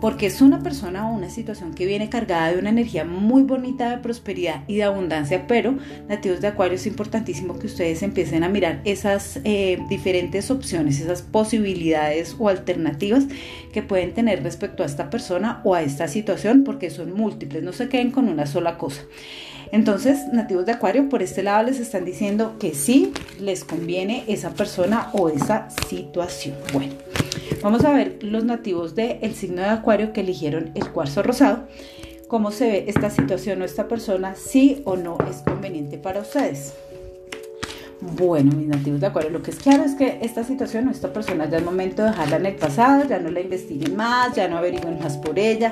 porque 0.01 0.27
es 0.27 0.41
una 0.41 0.59
persona 0.59 1.09
o 1.09 1.13
una 1.13 1.29
situación 1.29 1.73
que 1.73 1.85
viene 1.85 2.09
cargada 2.09 2.51
de 2.51 2.59
una 2.59 2.69
energía 2.69 3.05
muy 3.05 3.43
bonita 3.43 3.89
de 3.89 3.97
prosperidad 3.97 4.63
y 4.67 4.77
de 4.77 4.83
abundancia, 4.83 5.47
pero 5.47 5.77
nativos 6.07 6.41
de 6.41 6.47
Acuario 6.47 6.75
es 6.75 6.87
importantísimo 6.87 7.59
que 7.59 7.67
ustedes 7.67 8.01
empiecen 8.03 8.43
a 8.43 8.49
mirar 8.49 8.81
esas 8.85 9.39
eh, 9.43 9.79
diferentes 9.89 10.51
opciones, 10.51 10.99
esas 10.99 11.21
posibilidades 11.21 12.35
o 12.39 12.49
alternativas 12.49 13.25
que 13.73 13.83
pueden 13.83 14.13
tener 14.13 14.43
respecto 14.43 14.83
a 14.83 14.85
esta 14.85 15.09
persona 15.09 15.61
o 15.63 15.75
a 15.75 15.81
esta 15.81 16.07
situación, 16.07 16.63
porque 16.63 16.89
son 16.89 17.13
múltiples, 17.13 17.63
no 17.63 17.73
se 17.73 17.89
queden 17.89 18.11
con 18.11 18.27
una 18.29 18.45
sola 18.45 18.77
cosa. 18.77 19.01
Entonces, 19.71 20.27
nativos 20.33 20.65
de 20.65 20.71
Acuario, 20.73 21.09
por 21.09 21.21
este 21.21 21.43
lado 21.43 21.63
les 21.63 21.79
están 21.79 22.05
diciendo 22.05 22.55
que 22.59 22.73
sí 22.73 23.13
les 23.39 23.63
conviene 23.63 24.23
esa 24.27 24.51
persona 24.51 25.09
o 25.13 25.29
esa 25.29 25.67
situación. 25.87 26.55
Bueno. 26.73 26.93
Vamos 27.61 27.83
a 27.83 27.91
ver 27.91 28.19
los 28.21 28.45
nativos 28.45 28.95
del 28.95 29.35
signo 29.35 29.61
de 29.61 29.67
Acuario 29.67 30.13
que 30.13 30.21
eligieron 30.21 30.71
el 30.75 30.89
cuarzo 30.91 31.23
rosado. 31.23 31.67
¿Cómo 32.27 32.51
se 32.51 32.67
ve 32.67 32.83
esta 32.87 33.09
situación 33.09 33.61
o 33.61 33.65
esta 33.65 33.87
persona? 33.87 34.35
Si 34.35 34.81
o 34.85 34.95
no 34.95 35.17
es 35.29 35.37
conveniente 35.37 35.97
para 35.97 36.21
ustedes. 36.21 36.73
Bueno, 38.01 38.53
mis 38.55 38.67
nativos 38.67 39.01
de 39.01 39.07
acuario, 39.07 39.29
lo 39.29 39.41
que 39.41 39.51
es 39.51 39.57
claro 39.57 39.83
es 39.83 39.93
que 39.93 40.19
esta 40.21 40.45
situación 40.45 40.87
o 40.87 40.91
esta 40.91 41.11
persona 41.11 41.49
ya 41.49 41.57
es 41.57 41.65
momento 41.65 42.01
de 42.01 42.09
dejarla 42.11 42.37
en 42.37 42.45
el 42.45 42.55
pasado, 42.55 43.03
ya 43.05 43.19
no 43.19 43.29
la 43.29 43.41
investiguen 43.41 43.97
más, 43.97 44.33
ya 44.37 44.47
no 44.47 44.57
averigüen 44.57 44.99
más 44.99 45.17
por 45.17 45.37
ella. 45.37 45.69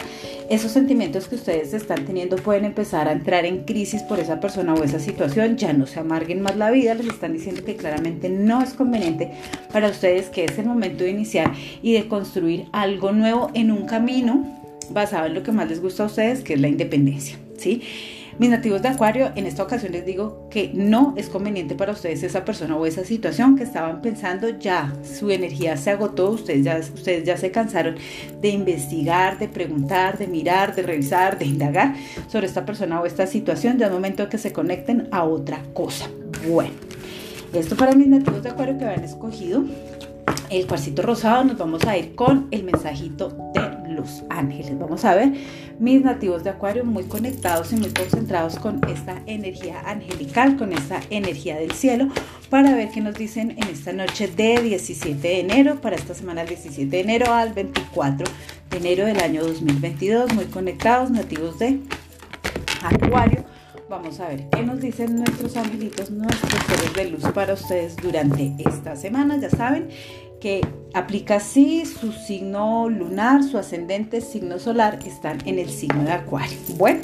Esos 0.49 0.73
sentimientos 0.73 1.29
que 1.29 1.35
ustedes 1.35 1.73
están 1.73 2.03
teniendo 2.03 2.35
pueden 2.35 2.65
empezar 2.65 3.07
a 3.07 3.13
entrar 3.13 3.45
en 3.45 3.63
crisis 3.63 4.03
por 4.03 4.19
esa 4.19 4.41
persona 4.41 4.73
o 4.73 4.83
esa 4.83 4.99
situación, 4.99 5.55
ya 5.55 5.71
no 5.71 5.87
se 5.87 6.01
amarguen 6.01 6.41
más 6.41 6.57
la 6.57 6.69
vida, 6.69 6.95
les 6.95 7.07
están 7.07 7.31
diciendo 7.31 7.63
que 7.63 7.77
claramente 7.77 8.29
no 8.29 8.61
es 8.61 8.73
conveniente 8.73 9.31
para 9.71 9.87
ustedes, 9.87 10.27
que 10.27 10.43
es 10.43 10.59
el 10.59 10.65
momento 10.65 11.05
de 11.05 11.11
iniciar 11.11 11.53
y 11.81 11.93
de 11.93 12.09
construir 12.09 12.65
algo 12.73 13.13
nuevo 13.13 13.51
en 13.53 13.71
un 13.71 13.85
camino 13.85 14.45
basado 14.89 15.27
en 15.27 15.33
lo 15.33 15.43
que 15.43 15.53
más 15.53 15.69
les 15.69 15.81
gusta 15.81 16.03
a 16.03 16.07
ustedes, 16.07 16.43
que 16.43 16.55
es 16.55 16.59
la 16.59 16.67
independencia, 16.67 17.37
¿sí? 17.57 17.83
Mis 18.39 18.51
nativos 18.51 18.83
de 18.83 18.89
Acuario, 18.89 19.31
en 19.35 19.47
esta 19.47 19.63
ocasión 19.63 19.93
les 19.93 20.05
digo 20.05 20.47
que 20.51 20.69
no 20.71 21.15
es 21.17 21.27
conveniente 21.27 21.73
para 21.73 21.93
ustedes 21.93 22.21
esa 22.21 22.45
persona 22.45 22.77
o 22.77 22.85
esa 22.85 23.03
situación 23.03 23.55
que 23.55 23.63
estaban 23.63 23.99
pensando. 23.99 24.47
Ya, 24.59 24.93
su 25.03 25.31
energía 25.31 25.75
se 25.75 25.89
agotó, 25.89 26.29
ustedes 26.29 26.63
ya, 27.25 27.37
se 27.37 27.51
cansaron 27.51 27.95
de 28.39 28.49
investigar, 28.49 29.39
de 29.39 29.47
preguntar, 29.47 30.19
de 30.19 30.27
mirar, 30.27 30.75
de 30.75 30.83
revisar, 30.83 31.39
de 31.39 31.45
indagar 31.45 31.95
sobre 32.27 32.45
esta 32.45 32.63
persona 32.63 33.01
o 33.01 33.07
esta 33.07 33.25
situación, 33.25 33.79
ya 33.79 33.87
es 33.87 33.91
momento 33.91 34.21
de 34.21 34.29
que 34.29 34.37
se 34.37 34.53
conecten 34.53 35.07
a 35.11 35.23
otra 35.23 35.59
cosa. 35.73 36.07
Bueno, 36.47 36.75
esto 37.53 37.75
para 37.75 37.93
mis 37.93 38.07
nativos 38.07 38.43
de 38.43 38.49
Acuario 38.49 38.77
que 38.77 38.85
habían 38.85 39.03
escogido 39.03 39.63
el 40.51 40.67
cuarcito 40.67 41.01
rosado, 41.01 41.43
nos 41.43 41.57
vamos 41.57 41.83
a 41.85 41.97
ir 41.97 42.13
con 42.13 42.49
el 42.51 42.63
mensajito 42.63 43.35
de 43.55 43.76
los 43.97 44.23
ángeles. 44.29 44.77
Vamos 44.79 45.03
a 45.03 45.15
ver 45.15 45.33
mis 45.79 46.01
nativos 46.01 46.43
de 46.43 46.51
Acuario 46.51 46.85
muy 46.85 47.03
conectados 47.03 47.73
y 47.73 47.75
muy 47.75 47.89
concentrados 47.89 48.57
con 48.57 48.81
esta 48.87 49.21
energía 49.25 49.81
angelical, 49.85 50.55
con 50.55 50.71
esta 50.71 51.01
energía 51.09 51.57
del 51.57 51.71
cielo, 51.71 52.07
para 52.49 52.73
ver 52.75 52.89
qué 52.89 53.01
nos 53.01 53.15
dicen 53.15 53.51
en 53.51 53.67
esta 53.67 53.91
noche 53.91 54.27
de 54.27 54.61
17 54.61 55.27
de 55.27 55.39
enero, 55.41 55.81
para 55.81 55.95
esta 55.95 56.13
semana 56.13 56.41
del 56.41 56.49
17 56.49 56.89
de 56.89 56.99
enero 57.01 57.33
al 57.33 57.53
24 57.53 58.25
de 58.69 58.77
enero 58.77 59.05
del 59.05 59.19
año 59.19 59.43
2022. 59.43 60.33
Muy 60.33 60.45
conectados, 60.45 61.11
nativos 61.11 61.59
de 61.59 61.79
Acuario. 62.81 63.43
Vamos 63.89 64.19
a 64.19 64.27
ver 64.27 64.49
qué 64.49 64.63
nos 64.63 64.81
dicen 64.81 65.15
nuestros 65.15 65.55
angelitos, 65.55 66.11
nuestros 66.11 66.61
seres 66.65 66.93
de 66.93 67.09
luz 67.09 67.23
para 67.33 67.53
ustedes 67.53 67.95
durante 67.95 68.53
esta 68.59 68.97
semana. 68.97 69.37
Ya 69.37 69.49
saben 69.49 69.87
que 70.39 70.61
aplica 70.93 71.35
así 71.35 71.85
su 71.85 72.11
signo 72.11 72.89
lunar, 72.89 73.43
su 73.43 73.57
ascendente, 73.57 74.21
signo 74.21 74.59
solar, 74.59 74.99
están 75.05 75.39
en 75.45 75.59
el 75.59 75.69
signo 75.69 76.03
de 76.03 76.11
Acuario. 76.11 76.57
Bueno, 76.77 77.01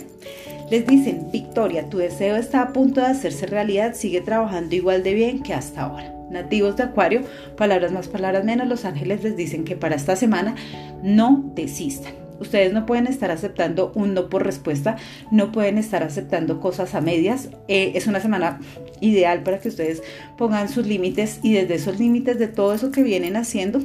les 0.70 0.88
dicen, 0.88 1.30
Victoria, 1.32 1.90
tu 1.90 1.98
deseo 1.98 2.36
está 2.36 2.62
a 2.62 2.74
punto 2.74 3.02
de 3.02 3.08
hacerse 3.08 3.46
realidad, 3.46 3.94
sigue 3.96 4.22
trabajando 4.22 4.76
igual 4.76 5.04
de 5.04 5.14
bien 5.14 5.44
que 5.44 5.54
hasta 5.54 5.84
ahora. 5.84 6.14
Nativos 6.30 6.78
de 6.78 6.84
Acuario, 6.84 7.22
palabras 7.58 7.92
más, 7.92 8.08
palabras 8.08 8.44
menos, 8.44 8.68
los 8.68 8.86
ángeles 8.86 9.24
les 9.24 9.36
dicen 9.36 9.66
que 9.66 9.76
para 9.76 9.96
esta 9.96 10.16
semana 10.16 10.56
no 11.04 11.44
desistan 11.54 12.23
Ustedes 12.44 12.74
no 12.74 12.86
pueden 12.86 13.08
estar 13.08 13.32
aceptando 13.32 13.94
un 13.96 14.14
no 14.14 14.28
por 14.28 14.44
respuesta, 14.44 14.98
no 15.32 15.54
pueden 15.54 15.78
estar 15.78 16.04
aceptando 16.04 16.60
cosas 16.60 16.94
a 16.94 17.00
medias. 17.00 17.48
Eh, 17.70 17.94
es 17.96 18.06
una 18.06 18.20
semana 18.20 18.60
ideal 19.00 19.44
para 19.44 19.60
que 19.60 19.70
ustedes 19.70 20.04
pongan 20.38 20.68
sus 20.68 20.86
límites 20.86 21.40
y 21.42 21.54
desde 21.54 21.76
esos 21.76 22.00
límites 22.00 22.38
de 22.40 22.50
todo 22.50 22.74
eso 22.74 22.92
que 22.92 23.02
vienen 23.02 23.38
haciendo, 23.38 23.80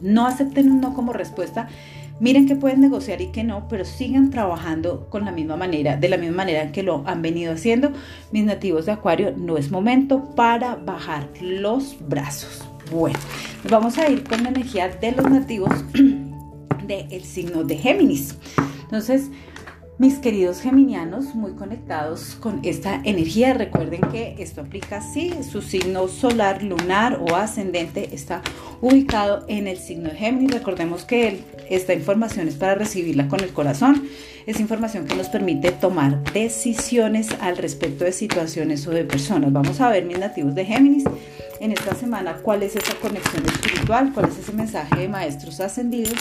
no 0.00 0.26
acepten 0.26 0.70
un 0.70 0.80
no 0.80 0.94
como 0.94 1.12
respuesta. 1.12 1.68
Miren 2.18 2.48
que 2.48 2.56
pueden 2.56 2.80
negociar 2.80 3.20
y 3.20 3.26
que 3.26 3.44
no, 3.44 3.68
pero 3.68 3.84
sigan 3.84 4.30
trabajando 4.30 5.06
con 5.10 5.26
la 5.26 5.30
misma 5.30 5.58
manera, 5.58 5.98
de 5.98 6.08
la 6.08 6.16
misma 6.16 6.38
manera 6.38 6.72
que 6.72 6.82
lo 6.82 7.02
han 7.06 7.20
venido 7.20 7.52
haciendo. 7.52 7.92
Mis 8.32 8.44
nativos 8.44 8.86
de 8.86 8.92
Acuario, 8.92 9.34
no 9.36 9.58
es 9.58 9.70
momento 9.70 10.34
para 10.34 10.76
bajar 10.76 11.28
los 11.42 11.98
brazos. 12.08 12.64
Bueno, 12.90 13.18
vamos 13.68 13.98
a 13.98 14.08
ir 14.08 14.24
con 14.24 14.42
la 14.42 14.48
energía 14.48 14.88
de 14.88 15.12
los 15.12 15.30
nativos 15.30 15.70
el 16.98 17.24
signo 17.24 17.64
de 17.64 17.76
Géminis. 17.76 18.34
Entonces, 18.82 19.30
mis 20.00 20.14
queridos 20.14 20.62
geminianos, 20.62 21.34
muy 21.34 21.52
conectados 21.52 22.34
con 22.40 22.60
esta 22.62 23.02
energía, 23.04 23.52
recuerden 23.52 24.00
que 24.10 24.34
esto 24.38 24.62
aplica 24.62 25.02
si 25.02 25.30
su 25.42 25.60
signo 25.60 26.08
solar, 26.08 26.62
lunar 26.62 27.20
o 27.20 27.36
ascendente 27.36 28.14
está 28.14 28.40
ubicado 28.80 29.44
en 29.46 29.68
el 29.68 29.76
signo 29.76 30.08
de 30.08 30.16
Géminis. 30.16 30.52
Recordemos 30.52 31.04
que 31.04 31.44
esta 31.68 31.92
información 31.92 32.48
es 32.48 32.54
para 32.54 32.76
recibirla 32.76 33.28
con 33.28 33.40
el 33.40 33.50
corazón. 33.50 34.08
Es 34.46 34.58
información 34.58 35.04
que 35.04 35.14
nos 35.16 35.28
permite 35.28 35.70
tomar 35.70 36.32
decisiones 36.32 37.28
al 37.42 37.58
respecto 37.58 38.04
de 38.04 38.12
situaciones 38.12 38.86
o 38.86 38.92
de 38.92 39.04
personas. 39.04 39.52
Vamos 39.52 39.82
a 39.82 39.90
ver 39.90 40.06
mis 40.06 40.18
nativos 40.18 40.54
de 40.54 40.64
Géminis 40.64 41.04
en 41.60 41.72
esta 41.72 41.94
semana 41.94 42.38
cuál 42.42 42.62
es 42.62 42.74
esa 42.74 42.94
conexión 42.94 43.44
espiritual, 43.44 44.12
cuál 44.14 44.30
es 44.30 44.38
ese 44.38 44.52
mensaje 44.52 44.98
de 44.98 45.08
maestros 45.08 45.60
ascendidos 45.60 46.14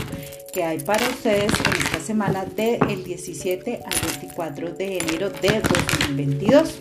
que 0.51 0.65
hay 0.65 0.79
para 0.79 1.07
ustedes 1.07 1.53
en 1.53 1.88
semana 2.09 2.43
del 2.43 3.03
17 3.03 3.81
al 3.85 3.93
24 4.19 4.73
de 4.73 4.97
enero 4.97 5.29
de 5.29 5.61
2022. 5.61 6.79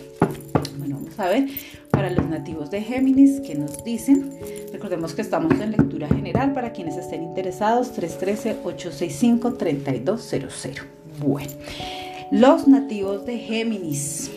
Bueno, 0.79 0.95
vamos 0.95 1.19
a 1.19 1.29
ver 1.29 1.47
para 1.91 2.09
los 2.09 2.27
nativos 2.27 2.71
de 2.71 2.81
Géminis 2.81 3.39
que 3.41 3.53
nos 3.53 3.83
dicen. 3.83 4.39
Recordemos 4.73 5.13
que 5.13 5.21
estamos 5.21 5.51
en 5.61 5.69
lectura 5.69 6.07
general 6.07 6.53
para 6.53 6.71
quienes 6.71 6.97
estén 6.97 7.21
interesados 7.21 7.95
313-865-3200. 7.95 10.81
Bueno, 11.19 11.51
los 12.31 12.67
nativos 12.67 13.23
de 13.27 13.37
Géminis 13.37 14.31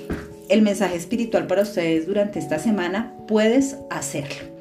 el 0.50 0.60
mensaje 0.60 0.96
espiritual 0.96 1.46
para 1.46 1.62
ustedes 1.62 2.06
durante 2.06 2.38
esta 2.38 2.58
semana, 2.58 3.14
puedes 3.26 3.78
hacerlo. 3.88 4.51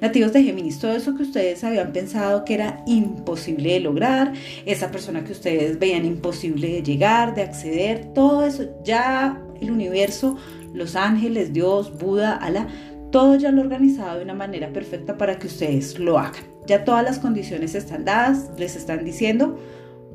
Nativos 0.00 0.32
de 0.32 0.42
Géminis, 0.42 0.78
todo 0.78 0.92
eso 0.92 1.14
que 1.14 1.22
ustedes 1.22 1.64
habían 1.64 1.92
pensado 1.92 2.44
que 2.44 2.54
era 2.54 2.82
imposible 2.86 3.74
de 3.74 3.80
lograr, 3.80 4.32
esa 4.66 4.90
persona 4.90 5.24
que 5.24 5.32
ustedes 5.32 5.78
veían 5.78 6.04
imposible 6.04 6.68
de 6.68 6.82
llegar, 6.82 7.34
de 7.34 7.42
acceder, 7.42 8.12
todo 8.14 8.44
eso 8.44 8.64
ya 8.84 9.42
el 9.60 9.70
universo, 9.70 10.36
los 10.74 10.96
ángeles, 10.96 11.52
Dios, 11.52 11.96
Buda, 11.98 12.36
Alá, 12.36 12.68
todo 13.10 13.36
ya 13.36 13.50
lo 13.50 13.62
organizado 13.62 14.18
de 14.18 14.24
una 14.24 14.34
manera 14.34 14.72
perfecta 14.72 15.16
para 15.16 15.38
que 15.38 15.46
ustedes 15.46 15.98
lo 15.98 16.18
hagan. 16.18 16.44
Ya 16.66 16.84
todas 16.84 17.04
las 17.04 17.18
condiciones 17.18 17.74
están 17.74 18.04
dadas, 18.04 18.50
les 18.58 18.76
están 18.76 19.04
diciendo, 19.04 19.58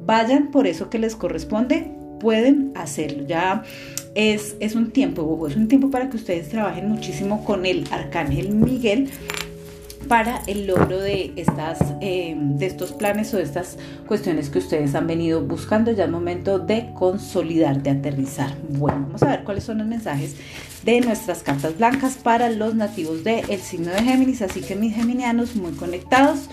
vayan 0.06 0.52
por 0.52 0.68
eso 0.68 0.90
que 0.90 1.00
les 1.00 1.16
corresponde, 1.16 1.92
pueden 2.20 2.72
hacerlo. 2.76 3.26
Ya 3.26 3.64
es, 4.14 4.56
es 4.60 4.76
un 4.76 4.92
tiempo, 4.92 5.48
es 5.48 5.56
un 5.56 5.68
tiempo 5.68 5.90
para 5.90 6.10
que 6.10 6.18
ustedes 6.18 6.50
trabajen 6.50 6.90
muchísimo 6.90 7.44
con 7.46 7.66
el 7.66 7.86
arcángel 7.92 8.54
Miguel 8.54 9.10
para 10.12 10.42
el 10.46 10.68
logro 10.68 11.00
de, 11.00 11.32
estas, 11.38 11.80
eh, 12.02 12.36
de 12.38 12.66
estos 12.66 12.92
planes 12.92 13.34
o 13.34 13.38
de 13.38 13.44
estas 13.44 13.78
cuestiones 14.06 14.50
que 14.50 14.60
ustedes 14.60 14.94
han 14.94 15.08
venido 15.08 15.40
buscando. 15.40 15.90
Ya 15.94 16.04
es 16.04 16.12
momento 16.12 16.60
de 16.60 16.90
consolidar, 16.96 17.82
de 17.82 17.92
aterrizar. 17.92 18.54
Bueno, 18.68 19.04
vamos 19.04 19.24
a 19.24 19.28
ver 19.28 19.46
cuáles 19.46 19.64
son 19.64 19.78
los 19.78 19.88
mensajes 19.88 20.36
de 20.84 21.00
nuestras 21.00 21.44
cartas 21.44 21.78
blancas 21.78 22.18
para 22.22 22.50
los 22.50 22.76
nativos 22.76 23.24
del 23.24 23.62
signo 23.62 23.90
de 23.92 24.04
Géminis. 24.04 24.42
Así 24.42 24.60
que 24.60 24.76
mis 24.76 24.94
geminianos 24.94 25.56
muy 25.56 25.72
conectados 25.72 26.50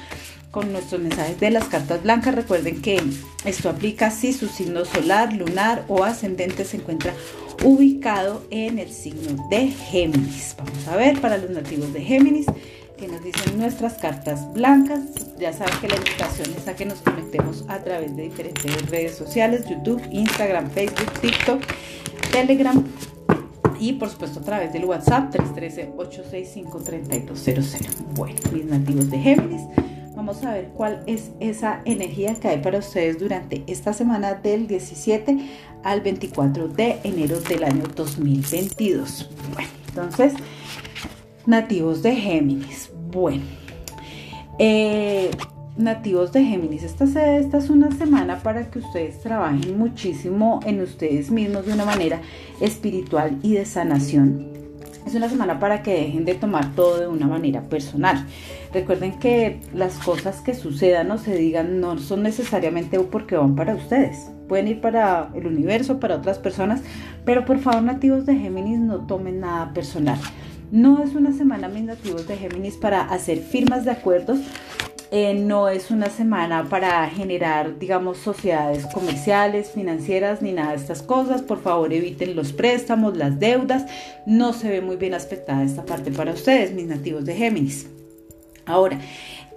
con 0.52 0.70
nuestros 0.70 1.00
mensajes 1.00 1.40
de 1.40 1.50
las 1.50 1.64
cartas 1.64 2.00
blancas. 2.04 2.36
Recuerden 2.36 2.80
que 2.80 3.02
esto 3.44 3.70
aplica 3.70 4.12
si 4.12 4.32
su 4.32 4.46
signo 4.46 4.84
solar, 4.84 5.32
lunar 5.32 5.84
o 5.88 6.04
ascendente 6.04 6.64
se 6.64 6.76
encuentra 6.76 7.12
ubicado 7.64 8.44
en 8.50 8.78
el 8.78 8.90
signo 8.92 9.48
de 9.50 9.66
Géminis. 9.66 10.54
Vamos 10.56 10.86
a 10.86 10.94
ver 10.94 11.20
para 11.20 11.38
los 11.38 11.50
nativos 11.50 11.92
de 11.92 12.02
Géminis 12.02 12.46
que 12.98 13.08
nos 13.08 13.22
dicen 13.22 13.58
nuestras 13.58 13.94
cartas 13.94 14.52
blancas. 14.52 15.00
Ya 15.38 15.52
saben 15.52 15.74
que 15.80 15.88
la 15.88 15.96
invitación 15.96 16.50
es 16.56 16.68
a 16.68 16.74
que 16.74 16.84
nos 16.84 17.00
conectemos 17.00 17.64
a 17.68 17.78
través 17.78 18.16
de 18.16 18.24
diferentes 18.24 18.90
redes 18.90 19.16
sociales, 19.16 19.64
YouTube, 19.68 20.02
Instagram, 20.10 20.68
Facebook, 20.70 21.12
TikTok, 21.20 21.62
Telegram 22.32 22.84
y 23.80 23.92
por 23.94 24.10
supuesto 24.10 24.40
a 24.40 24.42
través 24.42 24.72
del 24.72 24.84
WhatsApp 24.84 25.32
313-865-3200. 25.32 27.78
Bueno, 28.16 28.36
mis 28.52 28.64
nativos 28.64 29.08
de 29.10 29.18
Géminis, 29.18 29.62
vamos 30.16 30.42
a 30.42 30.54
ver 30.54 30.70
cuál 30.76 31.04
es 31.06 31.30
esa 31.38 31.82
energía 31.84 32.34
que 32.34 32.48
hay 32.48 32.58
para 32.58 32.78
ustedes 32.78 33.20
durante 33.20 33.62
esta 33.68 33.92
semana 33.92 34.34
del 34.34 34.66
17 34.66 35.38
al 35.84 36.00
24 36.00 36.66
de 36.68 36.98
enero 37.04 37.38
del 37.40 37.62
año 37.62 37.84
2022. 37.94 39.30
Bueno, 39.54 39.70
entonces 39.88 40.32
nativos 41.48 42.02
de 42.02 42.14
Géminis. 42.14 42.92
Bueno, 43.10 43.42
eh, 44.58 45.30
nativos 45.78 46.30
de 46.30 46.44
Géminis, 46.44 46.82
esta, 46.82 47.04
esta 47.38 47.56
es 47.56 47.70
una 47.70 47.90
semana 47.90 48.42
para 48.42 48.70
que 48.70 48.80
ustedes 48.80 49.20
trabajen 49.22 49.78
muchísimo 49.78 50.60
en 50.66 50.82
ustedes 50.82 51.30
mismos 51.30 51.64
de 51.64 51.72
una 51.72 51.86
manera 51.86 52.20
espiritual 52.60 53.38
y 53.42 53.54
de 53.54 53.64
sanación. 53.64 54.46
Es 55.06 55.14
una 55.14 55.30
semana 55.30 55.58
para 55.58 55.82
que 55.82 55.94
dejen 55.94 56.26
de 56.26 56.34
tomar 56.34 56.74
todo 56.74 57.00
de 57.00 57.08
una 57.08 57.26
manera 57.26 57.62
personal. 57.62 58.26
Recuerden 58.74 59.18
que 59.18 59.58
las 59.72 59.94
cosas 59.94 60.42
que 60.42 60.52
sucedan 60.52 61.10
o 61.10 61.16
se 61.16 61.34
digan 61.34 61.80
no 61.80 61.96
son 61.96 62.24
necesariamente 62.24 63.00
porque 63.00 63.36
van 63.36 63.56
para 63.56 63.74
ustedes. 63.74 64.30
Pueden 64.48 64.68
ir 64.68 64.82
para 64.82 65.30
el 65.34 65.46
universo, 65.46 65.98
para 65.98 66.16
otras 66.16 66.38
personas, 66.38 66.82
pero 67.24 67.46
por 67.46 67.58
favor 67.58 67.82
nativos 67.84 68.26
de 68.26 68.36
Géminis 68.36 68.80
no 68.80 69.06
tomen 69.06 69.40
nada 69.40 69.72
personal. 69.72 70.18
No 70.70 71.02
es 71.02 71.14
una 71.14 71.32
semana, 71.32 71.68
mis 71.68 71.84
nativos 71.84 72.28
de 72.28 72.36
Géminis, 72.36 72.76
para 72.76 73.00
hacer 73.02 73.38
firmas 73.38 73.86
de 73.86 73.92
acuerdos. 73.92 74.38
Eh, 75.10 75.32
no 75.32 75.70
es 75.70 75.90
una 75.90 76.10
semana 76.10 76.68
para 76.68 77.08
generar, 77.08 77.78
digamos, 77.78 78.18
sociedades 78.18 78.84
comerciales, 78.92 79.70
financieras, 79.70 80.42
ni 80.42 80.52
nada 80.52 80.72
de 80.72 80.76
estas 80.76 81.00
cosas. 81.00 81.40
Por 81.40 81.62
favor, 81.62 81.90
eviten 81.94 82.36
los 82.36 82.52
préstamos, 82.52 83.16
las 83.16 83.40
deudas. 83.40 83.86
No 84.26 84.52
se 84.52 84.68
ve 84.68 84.80
muy 84.82 84.96
bien 84.96 85.14
aspectada 85.14 85.62
esta 85.62 85.86
parte 85.86 86.12
para 86.12 86.32
ustedes, 86.32 86.74
mis 86.74 86.86
nativos 86.86 87.24
de 87.24 87.34
Géminis. 87.34 87.86
Ahora, 88.66 89.00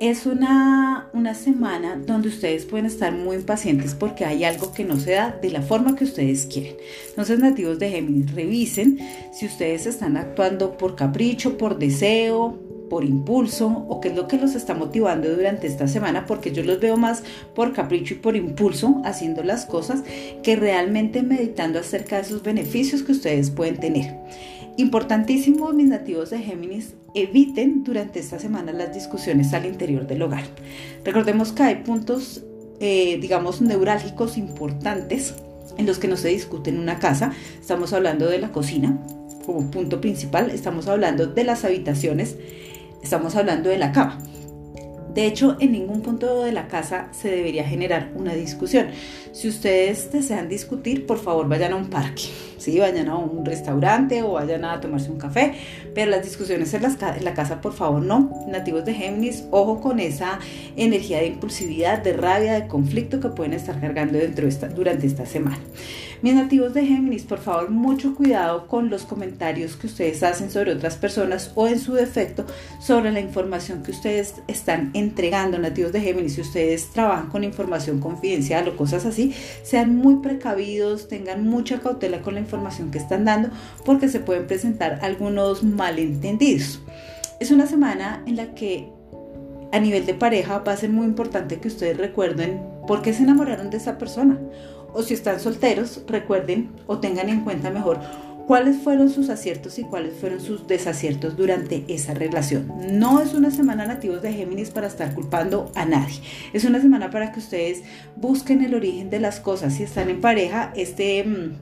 es 0.02 0.26
una, 0.26 1.10
una, 1.14 1.36
semana 1.36 1.96
donde 1.96 2.30
ustedes 2.30 2.66
pueden 2.66 2.88
estar 2.88 3.14
muy 3.14 3.36
impacientes 3.36 3.94
porque 3.94 4.26
hay 4.26 4.44
algo 4.44 4.74
que 4.74 4.84
no 4.84 5.00
se 5.00 5.12
da 5.12 5.38
de 5.40 5.52
la 5.52 5.62
forma 5.62 5.96
que 5.96 6.06
ustedes 6.06 6.48
quieren. 6.48 6.76
Entonces, 7.10 7.38
nativos 7.38 7.78
de 7.78 7.92
Géminis, 7.92 8.34
revisen 8.34 8.98
si 9.32 9.46
ustedes 9.46 9.86
están 9.86 10.18
actuando 10.18 10.76
por 10.76 10.96
capricho, 10.96 11.56
por 11.56 11.78
deseo, 11.78 12.58
por 12.90 13.06
impulso 13.06 13.86
o 13.90 14.02
qué 14.02 14.08
es 14.08 14.16
lo 14.16 14.28
que 14.28 14.40
los 14.40 14.56
está 14.56 14.74
motivando 14.74 15.30
durante 15.30 15.68
esta 15.68 15.88
semana, 15.88 16.26
porque 16.26 16.52
yo 16.52 16.64
los 16.64 16.80
veo 16.80 16.98
más 16.98 17.22
por 17.54 17.72
capricho 17.72 18.16
y 18.16 18.18
por 18.18 18.36
impulso 18.36 19.04
haciendo 19.06 19.44
las 19.44 19.68
cosas 19.68 20.02
que 20.42 20.56
realmente 20.56 21.22
meditando 21.22 21.78
acerca 21.78 22.16
de 22.16 22.24
esos 22.24 22.42
beneficios 22.42 23.04
que 23.04 23.12
ustedes 23.12 23.52
pueden 23.52 23.80
tener. 23.80 24.16
Importantísimo, 24.82 25.72
mis 25.74 25.90
nativos 25.90 26.32
de 26.32 26.40
Géminis, 26.40 26.96
eviten 27.14 27.84
durante 27.84 28.20
esta 28.20 28.40
semana 28.40 28.74
las 28.74 28.92
discusiones 28.92 29.54
al 29.54 29.68
interior 29.68 30.08
del 30.08 30.24
hogar. 30.24 30.44
Recordemos 31.06 31.52
que 31.52 31.62
hay 31.62 31.76
puntos, 31.84 32.44
eh, 32.80 33.20
digamos, 33.22 33.62
neurálgicos 33.62 34.40
importantes 34.40 35.36
en 35.78 35.86
los 35.86 36.00
que 36.00 36.08
no 36.08 36.18
se 36.18 36.30
discute 36.30 36.72
en 36.72 36.80
una 36.80 36.98
casa. 36.98 37.32
Estamos 37.60 37.94
hablando 37.94 38.26
de 38.28 38.40
la 38.40 38.52
cocina 38.52 38.98
como 39.46 39.70
punto 39.70 40.02
principal, 40.02 40.50
estamos 40.50 40.88
hablando 40.88 41.28
de 41.28 41.44
las 41.44 41.64
habitaciones, 41.64 42.38
estamos 43.04 43.36
hablando 43.36 43.70
de 43.70 43.78
la 43.78 43.92
cama. 43.92 44.18
De 45.14 45.26
hecho, 45.26 45.58
en 45.60 45.74
ningún 45.74 46.02
punto 46.02 46.44
de 46.44 46.52
la 46.52 46.68
casa 46.68 47.10
se 47.12 47.30
debería 47.30 47.64
generar 47.64 48.12
una 48.16 48.34
discusión. 48.34 48.88
Si 49.34 49.48
ustedes 49.48 50.12
desean 50.12 50.50
discutir, 50.50 51.06
por 51.06 51.20
favor 51.20 51.48
vayan 51.48 51.74
a 51.74 51.76
un 51.76 51.90
parque 51.90 52.24
¿sí? 52.62 52.80
Vayan 52.80 53.10
a 53.10 53.18
un 53.18 53.44
restaurante 53.44 54.22
o 54.24 54.34
vayan 54.34 54.64
a 54.64 54.80
tomarse 54.80 55.10
un 55.12 55.18
café, 55.18 55.56
pero 55.94 56.12
las 56.12 56.24
discusiones 56.24 56.74
en, 56.74 56.84
la 56.84 57.34
casa, 57.34 57.60
por 57.60 57.74
favor, 57.74 58.02
no. 58.02 58.46
Nativos 58.48 58.86
de 58.86 58.94
Géminis, 58.94 59.44
ojo 59.52 59.82
con 59.82 60.00
esa 60.00 60.40
energía 60.78 61.18
de 61.18 61.28
impulsividad, 61.28 62.00
de 62.00 62.14
rabia, 62.14 62.54
de 62.54 62.68
conflicto 62.68 63.20
que 63.20 63.30
pueden 63.30 63.54
estar 63.54 63.80
cargando 63.82 64.18
dentro 64.18 64.48
esta, 64.48 64.68
durante 64.68 65.08
esta 65.08 65.26
semana. 65.26 65.60
Mis 66.22 66.36
nativos 66.36 66.76
de 66.76 66.86
Géminis, 66.86 67.24
por 67.24 67.40
favor, 67.40 67.72
mucho 67.72 68.14
cuidado 68.14 68.68
con 68.68 68.92
los 68.92 69.06
comentarios 69.06 69.76
que 69.76 69.88
ustedes 69.88 70.22
hacen 70.22 70.52
sobre 70.52 70.74
otras 70.74 70.96
personas 70.96 71.52
o 71.56 71.68
en 71.68 71.80
su 71.80 71.94
defecto 71.94 72.46
sobre 72.80 73.12
la 73.12 73.20
información 73.20 73.82
que 73.82 73.90
ustedes 73.90 74.36
están 74.48 74.92
entregando. 74.94 75.58
Nativos 75.58 75.92
de 75.92 76.02
Géminis, 76.02 76.36
si 76.36 76.42
ustedes 76.42 76.92
trabajan 76.92 77.30
con 77.30 77.44
información 77.44 78.00
confidencial 78.00 78.68
o 78.68 78.78
cosas 78.78 79.04
así, 79.08 79.34
sean 79.64 79.96
muy 79.96 80.18
precavidos, 80.18 81.08
tengan 81.08 81.48
mucha 81.48 81.80
cautela 81.80 82.22
con 82.22 82.36
la 82.36 82.42
información 82.42 82.92
que 82.92 83.00
están 83.00 83.26
dando 83.26 83.50
porque 83.84 84.08
se 84.08 84.20
pueden 84.20 84.46
presentar 84.46 85.00
algunos 85.02 85.64
malentendidos. 85.64 86.84
Es 87.40 87.50
una 87.50 87.66
semana 87.66 88.22
en 88.28 88.36
la 88.36 88.54
que 88.54 88.92
a 89.72 89.80
nivel 89.80 90.06
de 90.06 90.14
pareja 90.14 90.60
va 90.60 90.74
a 90.74 90.78
ser 90.78 90.92
muy 90.92 91.08
importante 91.08 91.60
que 91.60 91.70
ustedes 91.70 91.98
recuerden 91.98 92.62
por 92.88 93.02
qué 93.02 93.14
se 93.14 93.24
enamoraron 93.24 93.70
de 93.70 93.78
esa 93.78 93.98
persona. 93.98 94.38
O 94.94 95.04
si 95.04 95.14
están 95.14 95.40
solteros, 95.40 96.02
recuerden 96.08 96.72
o 96.88 97.00
tengan 97.00 97.30
en 97.30 97.42
cuenta 97.42 97.70
mejor 97.70 98.00
cuáles 98.48 98.78
fueron 98.78 99.10
sus 99.10 99.30
aciertos 99.30 99.80
y 99.80 99.84
cuáles 99.84 100.14
fueron 100.16 100.42
sus 100.42 100.68
desaciertos 100.68 101.38
durante 101.38 101.86
esa 101.88 102.14
relación. 102.14 102.72
No 102.92 103.22
es 103.22 103.34
una 103.34 103.52
semana 103.52 103.86
nativos 103.86 104.22
de 104.22 104.34
Géminis 104.34 104.72
para 104.72 104.88
estar 104.88 105.14
culpando 105.14 105.72
a 105.76 105.86
nadie. 105.86 106.20
Es 106.52 106.66
una 106.66 106.82
semana 106.82 107.10
para 107.10 107.32
que 107.32 107.40
ustedes 107.40 107.84
busquen 108.18 108.64
el 108.64 108.76
origen 108.76 109.10
de 109.10 109.20
las 109.20 109.40
cosas. 109.40 109.76
Si 109.76 109.84
están 109.84 110.10
en 110.10 110.20
pareja, 110.20 110.74
este 110.76 111.24
mm, 111.24 111.54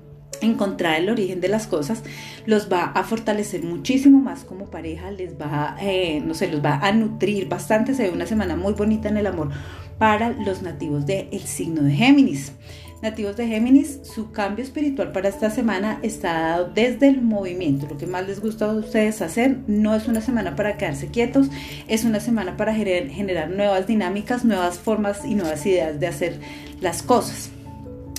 encontrar 0.41 0.99
el 0.99 1.09
origen 1.09 1.41
de 1.41 1.49
las 1.49 1.67
cosas 1.67 2.03
los 2.45 2.71
va 2.71 2.85
a 2.85 3.03
fortalecer 3.03 3.63
muchísimo 3.63 4.19
más 4.19 4.43
como 4.43 4.65
pareja, 4.65 5.11
les 5.11 5.39
va, 5.39 5.75
eh, 5.81 6.21
no 6.25 6.33
sé, 6.33 6.47
los 6.47 6.63
va 6.63 6.75
a 6.75 6.91
nutrir 6.91 7.47
bastante. 7.47 7.93
Se 7.93 8.03
ve 8.03 8.09
una 8.09 8.25
semana 8.25 8.55
muy 8.55 8.73
bonita 8.73 9.09
en 9.09 9.17
el 9.17 9.27
amor 9.27 9.49
para 9.97 10.31
los 10.31 10.61
nativos 10.61 11.05
del 11.05 11.39
signo 11.41 11.83
de 11.83 11.93
Géminis. 11.93 12.53
Nativos 13.01 13.37
de 13.37 13.47
Géminis, 13.47 13.99
su 14.03 14.31
cambio 14.31 14.63
espiritual 14.63 15.11
para 15.11 15.29
esta 15.29 15.49
semana 15.49 15.99
está 16.03 16.33
dado 16.33 16.71
desde 16.73 17.07
el 17.07 17.21
movimiento. 17.21 17.87
Lo 17.89 17.97
que 17.97 18.07
más 18.07 18.27
les 18.27 18.41
gusta 18.41 18.65
a 18.65 18.73
ustedes 18.73 19.21
hacer 19.21 19.59
no 19.67 19.95
es 19.95 20.07
una 20.07 20.19
semana 20.19 20.55
para 20.55 20.77
quedarse 20.77 21.07
quietos, 21.07 21.47
es 21.87 22.03
una 22.03 22.19
semana 22.19 22.57
para 22.57 22.73
generar 22.73 23.49
nuevas 23.49 23.87
dinámicas, 23.87 24.43
nuevas 24.43 24.77
formas 24.77 25.23
y 25.25 25.35
nuevas 25.35 25.65
ideas 25.65 25.99
de 25.99 26.07
hacer 26.07 26.39
las 26.81 27.01
cosas. 27.01 27.51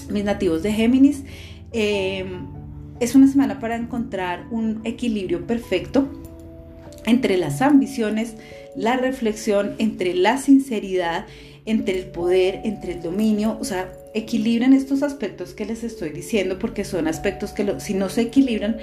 Mis 0.09 0.25
nativos 0.25 0.63
de 0.63 0.73
Géminis, 0.73 1.25
Em, 1.73 2.49
es 2.99 3.15
una 3.15 3.29
semana 3.29 3.61
para 3.61 3.77
encontrar 3.77 4.47
un 4.51 4.81
equilibrio 4.85 5.47
perfecto 5.47 6.09
entre 7.07 7.37
las 7.39 7.63
ambiciones, 7.63 8.35
la 8.77 8.97
reflexión, 8.97 9.75
entre 9.79 10.15
la 10.15 10.37
sinceridad, 10.37 11.27
entre 11.65 11.99
el 11.99 12.07
poder, 12.07 12.61
entre 12.65 12.93
el 12.95 13.03
dominio, 13.03 13.57
o 13.61 13.65
sea, 13.65 13.93
equilibren 14.15 14.73
estos 14.73 15.03
aspectos 15.03 15.55
que 15.55 15.65
les 15.65 15.85
estoy 15.85 16.11
diciendo 16.11 16.59
porque 16.59 16.85
son 16.85 17.07
aspectos 17.07 17.53
que 17.53 17.81
si 17.81 17.95
no 17.95 18.09
se 18.09 18.23
equilibran 18.23 18.79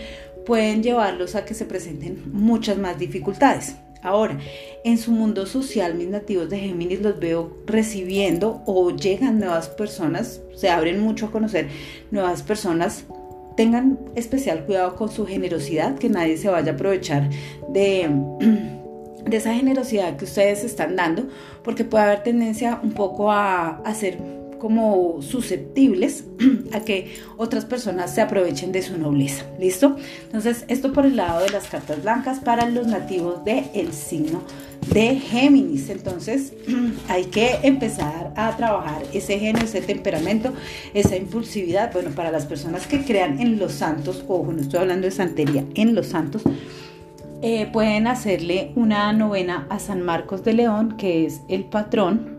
pueden 0.46 0.82
llevarlos 0.82 1.36
a 1.36 1.44
que 1.44 1.54
se 1.54 1.66
presenten 1.66 2.24
muchas 2.32 2.78
más 2.78 2.98
dificultades. 2.98 3.76
Ahora, 4.02 4.38
en 4.86 4.98
su 4.98 5.12
mundo 5.12 5.46
social, 5.46 5.96
mis 5.96 6.08
nativos 6.08 6.50
de 6.50 6.60
Géminis 6.60 7.02
los 7.02 7.20
veo 7.20 7.58
recibiendo 7.66 8.62
o 8.66 8.92
llegan 8.92 9.40
nuevas 9.40 9.68
personas, 9.68 10.40
se 10.56 10.70
abren 10.70 11.02
mucho 11.02 11.26
a 11.26 11.32
conocer 11.32 11.68
nuevas 12.12 12.44
personas. 12.44 13.04
Tengan 13.58 14.00
especial 14.16 14.66
cuidado 14.66 14.96
con 14.96 15.10
su 15.10 15.26
generosidad, 15.26 15.98
que 15.98 16.10
nadie 16.10 16.38
se 16.38 16.48
vaya 16.48 16.72
a 16.72 16.76
aprovechar 16.76 17.30
de, 17.70 18.10
de 19.26 19.38
esa 19.38 19.54
generosidad 19.54 20.16
que 20.16 20.26
ustedes 20.26 20.64
están 20.64 20.96
dando, 20.96 21.28
porque 21.64 21.84
puede 21.84 22.06
haber 22.06 22.24
tendencia 22.24 22.80
un 22.82 22.92
poco 22.92 23.32
a 23.32 23.80
hacer 23.80 24.20
como 24.60 25.22
susceptibles 25.22 26.26
a 26.74 26.82
que 26.82 27.16
otras 27.38 27.66
personas 27.66 28.14
se 28.14 28.22
aprovechen 28.22 28.72
de 28.72 28.82
su 28.82 28.98
nobleza. 28.98 29.46
¿Listo? 29.60 29.96
Entonces, 30.24 30.66
esto 30.68 30.94
por 30.94 31.06
el 31.06 31.16
lado 31.16 31.44
de 31.44 31.50
las 31.50 31.68
cartas 31.68 32.02
blancas 32.02 32.40
para 32.40 32.70
los 32.70 32.88
nativos 32.88 33.44
del 33.44 33.66
el 33.74 33.94
signo 33.94 34.44
de 34.94 35.16
Géminis. 35.20 35.90
Entonces 35.90 36.54
hay 37.08 37.26
que 37.26 37.60
empezar 37.64 38.34
a 38.36 38.56
trabajar 38.56 39.04
ese 39.14 39.40
genio, 39.40 39.64
ese 39.64 39.82
temperamento, 39.82 40.54
esa 40.94 41.16
impulsividad. 41.16 41.92
Bueno, 41.94 42.12
para 42.12 42.32
las 42.32 42.46
personas 42.46 42.88
que 42.88 43.04
crean 43.04 43.40
en 43.40 43.60
los 43.60 43.74
santos, 43.74 44.24
ojo, 44.28 44.52
no 44.52 44.62
estoy 44.62 44.80
hablando 44.80 45.06
de 45.06 45.12
santería, 45.12 45.66
en 45.76 45.96
los 45.96 46.08
santos, 46.08 46.44
eh, 47.42 47.70
pueden 47.72 48.08
hacerle 48.08 48.72
una 48.76 49.14
novena 49.14 49.68
a 49.70 49.80
San 49.80 50.02
Marcos 50.02 50.44
de 50.44 50.54
León, 50.54 50.98
que 50.98 51.26
es 51.26 51.42
el 51.50 51.66
patrón 51.66 52.37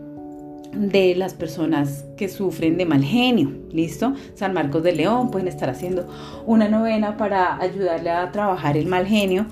de 0.71 1.15
las 1.15 1.33
personas 1.33 2.05
que 2.15 2.29
sufren 2.29 2.77
de 2.77 2.85
mal 2.85 3.03
genio, 3.03 3.51
¿listo? 3.71 4.13
San 4.35 4.53
Marcos 4.53 4.83
de 4.83 4.93
León 4.93 5.31
pueden 5.31 5.47
estar 5.47 5.69
haciendo 5.69 6.07
una 6.45 6.69
novena 6.69 7.17
para 7.17 7.59
ayudarle 7.59 8.11
a 8.11 8.31
trabajar 8.31 8.77
el 8.77 8.87
mal 8.87 9.05
genio 9.05 9.45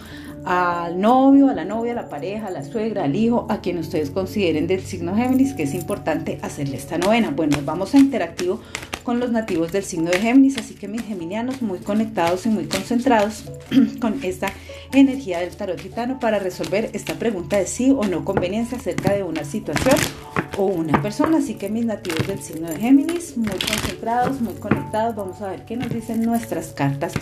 al 0.46 1.02
novio, 1.02 1.50
a 1.50 1.54
la 1.54 1.66
novia, 1.66 1.92
a 1.92 1.96
la 1.96 2.08
pareja, 2.08 2.48
a 2.48 2.52
la 2.52 2.64
suegra, 2.64 3.04
al 3.04 3.16
hijo, 3.16 3.48
a 3.50 3.60
quien 3.60 3.78
ustedes 3.80 4.12
consideren 4.12 4.66
del 4.66 4.80
signo 4.80 5.14
Géminis, 5.14 5.54
que 5.54 5.64
es 5.64 5.74
importante 5.74 6.40
hacerle 6.42 6.78
esta 6.78 6.98
novena. 6.98 7.32
Bueno, 7.36 7.58
vamos 7.66 7.94
a 7.94 7.98
interactivo 7.98 8.62
con 9.08 9.22
los 9.22 9.32
nativos 9.32 9.72
del 9.72 9.86
signo 9.86 10.12
de 10.12 10.20
Géminis, 10.20 10.58
así 10.58 10.74
que 10.74 10.90
mis 10.90 11.02
geminianos 11.02 11.62
muy 11.62 11.80
conectados 11.80 12.46
y 12.46 12.50
muy 12.50 12.66
concentrados 12.66 13.46
con 14.02 14.22
esta 14.22 14.52
energía 14.92 15.40
del 15.40 15.56
tarot 15.56 15.80
gitano 15.80 16.20
para 16.20 16.40
resolver 16.40 16.90
esta 16.92 17.14
pregunta 17.14 17.56
de 17.56 17.68
sí 17.68 17.96
o 17.98 18.04
no 18.04 18.26
conveniencia 18.26 18.78
acerca 18.78 19.14
de 19.14 19.24
una 19.24 19.46
situación 19.46 19.96
o 20.58 20.66
una 20.66 21.02
persona. 21.02 21.38
Así 21.38 21.56
que 21.56 21.70
mis 21.70 21.86
nativos 21.86 22.28
del 22.28 22.42
signo 22.42 22.68
de 22.68 22.76
Géminis, 22.76 23.38
muy 23.38 23.48
concentrados, 23.48 24.42
muy 24.42 24.56
conectados, 24.56 25.16
vamos 25.16 25.42
a 25.42 25.52
ver 25.52 25.64
qué 25.64 25.78
nos 25.78 25.88
dicen 25.88 26.22
nuestras 26.24 26.74
cartas 26.74 27.14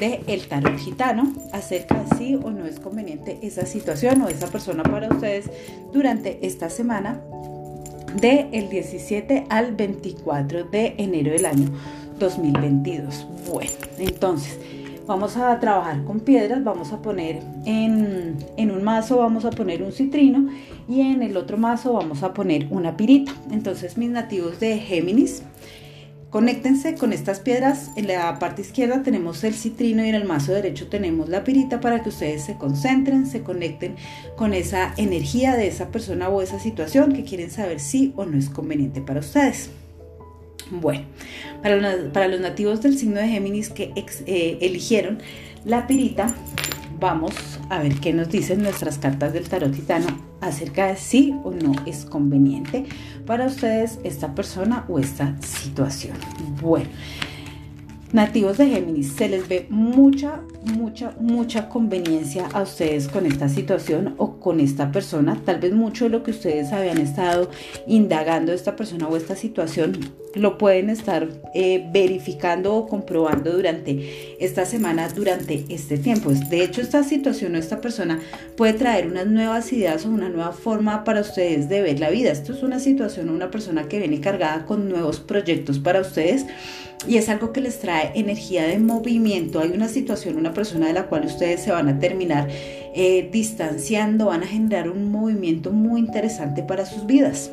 de 0.00 0.22
el 0.28 0.48
tarot 0.48 0.78
gitano 0.78 1.34
acerca 1.52 2.02
de 2.02 2.16
si 2.16 2.34
o 2.36 2.50
no 2.50 2.64
es 2.64 2.80
conveniente 2.80 3.40
esa 3.42 3.66
situación 3.66 4.22
o 4.22 4.28
esa 4.30 4.46
persona 4.46 4.82
para 4.82 5.10
ustedes 5.10 5.50
durante 5.92 6.46
esta 6.46 6.70
semana 6.70 7.20
del 8.20 8.48
el 8.52 8.68
17 8.68 9.46
al 9.48 9.74
24 9.74 10.64
de 10.64 10.94
enero 10.98 11.32
del 11.32 11.46
año 11.46 11.68
2022. 12.18 13.26
Bueno, 13.52 13.70
entonces 13.98 14.58
vamos 15.06 15.36
a 15.36 15.58
trabajar 15.60 16.02
con 16.04 16.20
piedras, 16.20 16.64
vamos 16.64 16.92
a 16.92 17.02
poner 17.02 17.42
en, 17.64 18.36
en, 18.56 18.70
un 18.70 18.82
mazo, 18.82 19.18
vamos 19.18 19.44
a 19.44 19.50
poner 19.50 19.82
un 19.82 19.92
citrino 19.92 20.48
y 20.88 21.02
en 21.02 21.22
el 21.22 21.36
otro 21.36 21.56
mazo 21.56 21.92
vamos 21.92 22.22
a 22.22 22.32
poner 22.32 22.66
una 22.70 22.96
pirita. 22.96 23.32
Entonces 23.50 23.96
mis 23.96 24.10
nativos 24.10 24.60
de 24.60 24.78
Géminis 24.78 25.42
Conéctense 26.30 26.96
con 26.96 27.12
estas 27.12 27.40
piedras. 27.40 27.90
En 27.96 28.08
la 28.08 28.38
parte 28.38 28.62
izquierda 28.62 29.02
tenemos 29.02 29.44
el 29.44 29.54
citrino 29.54 30.04
y 30.04 30.08
en 30.08 30.14
el 30.16 30.24
mazo 30.24 30.52
derecho 30.52 30.88
tenemos 30.88 31.28
la 31.28 31.44
pirita 31.44 31.80
para 31.80 32.02
que 32.02 32.08
ustedes 32.08 32.42
se 32.42 32.56
concentren, 32.56 33.26
se 33.26 33.42
conecten 33.42 33.94
con 34.36 34.52
esa 34.52 34.92
energía 34.96 35.56
de 35.56 35.68
esa 35.68 35.88
persona 35.90 36.28
o 36.28 36.42
esa 36.42 36.58
situación 36.58 37.12
que 37.12 37.24
quieren 37.24 37.50
saber 37.50 37.80
si 37.80 38.12
o 38.16 38.24
no 38.24 38.36
es 38.36 38.48
conveniente 38.48 39.00
para 39.00 39.20
ustedes. 39.20 39.70
Bueno, 40.70 41.04
para 41.62 42.26
los, 42.26 42.40
nativos 42.40 42.82
del 42.82 42.98
signo 42.98 43.20
de 43.20 43.28
Géminis 43.28 43.70
que 43.70 43.92
eh, 43.94 44.58
eligieron 44.60 45.18
la 45.66 45.86
pirita, 45.88 46.28
vamos 47.00 47.34
a 47.70 47.80
ver 47.80 47.96
qué 47.96 48.12
nos 48.12 48.30
dicen 48.30 48.62
nuestras 48.62 48.98
cartas 48.98 49.32
del 49.32 49.48
tarot 49.48 49.72
titano 49.72 50.06
acerca 50.40 50.86
de 50.86 50.96
si 50.96 51.34
o 51.42 51.50
no 51.50 51.72
es 51.86 52.04
conveniente 52.04 52.84
para 53.26 53.46
ustedes 53.46 53.98
esta 54.04 54.32
persona 54.32 54.84
o 54.88 55.00
esta 55.00 55.36
situación. 55.42 56.16
Bueno, 56.62 56.88
nativos 58.12 58.58
de 58.58 58.68
Géminis, 58.68 59.12
se 59.12 59.28
les 59.28 59.48
ve 59.48 59.66
mucha, 59.68 60.40
mucha, 60.76 61.16
mucha 61.18 61.68
conveniencia 61.68 62.46
a 62.52 62.62
ustedes 62.62 63.08
con 63.08 63.26
esta 63.26 63.48
situación 63.48 64.14
o 64.18 64.38
con 64.38 64.60
esta 64.60 64.92
persona. 64.92 65.42
Tal 65.44 65.58
vez 65.58 65.74
mucho 65.74 66.04
de 66.04 66.10
lo 66.10 66.22
que 66.22 66.30
ustedes 66.30 66.72
habían 66.72 66.98
estado 66.98 67.50
indagando 67.88 68.52
esta 68.52 68.76
persona 68.76 69.08
o 69.08 69.16
esta 69.16 69.34
situación 69.34 69.98
lo 70.36 70.58
pueden 70.58 70.90
estar 70.90 71.28
eh, 71.54 71.88
verificando 71.92 72.74
o 72.74 72.86
comprobando 72.86 73.52
durante 73.52 74.36
esta 74.38 74.64
semana, 74.64 75.08
durante 75.08 75.64
este 75.68 75.98
tiempo. 75.98 76.30
De 76.30 76.62
hecho, 76.62 76.80
esta 76.80 77.02
situación 77.02 77.54
o 77.54 77.58
esta 77.58 77.80
persona 77.80 78.20
puede 78.56 78.74
traer 78.74 79.06
unas 79.06 79.26
nuevas 79.26 79.72
ideas 79.72 80.04
o 80.06 80.10
una 80.10 80.28
nueva 80.28 80.52
forma 80.52 81.04
para 81.04 81.20
ustedes 81.20 81.68
de 81.68 81.82
ver 81.82 82.00
la 82.00 82.10
vida. 82.10 82.30
Esto 82.30 82.52
es 82.52 82.62
una 82.62 82.78
situación 82.78 83.28
o 83.28 83.32
una 83.32 83.50
persona 83.50 83.88
que 83.88 83.98
viene 83.98 84.20
cargada 84.20 84.66
con 84.66 84.88
nuevos 84.88 85.20
proyectos 85.20 85.78
para 85.78 86.00
ustedes 86.00 86.46
y 87.06 87.16
es 87.18 87.28
algo 87.28 87.52
que 87.52 87.60
les 87.60 87.78
trae 87.78 88.12
energía 88.14 88.64
de 88.64 88.78
movimiento. 88.78 89.60
Hay 89.60 89.70
una 89.70 89.88
situación, 89.88 90.36
una 90.36 90.52
persona 90.52 90.88
de 90.88 90.92
la 90.92 91.06
cual 91.06 91.26
ustedes 91.26 91.62
se 91.62 91.70
van 91.70 91.88
a 91.88 91.98
terminar 91.98 92.48
eh, 92.94 93.28
distanciando, 93.30 94.26
van 94.26 94.42
a 94.42 94.46
generar 94.46 94.88
un 94.88 95.10
movimiento 95.10 95.72
muy 95.72 96.00
interesante 96.00 96.62
para 96.62 96.86
sus 96.86 97.06
vidas. 97.06 97.50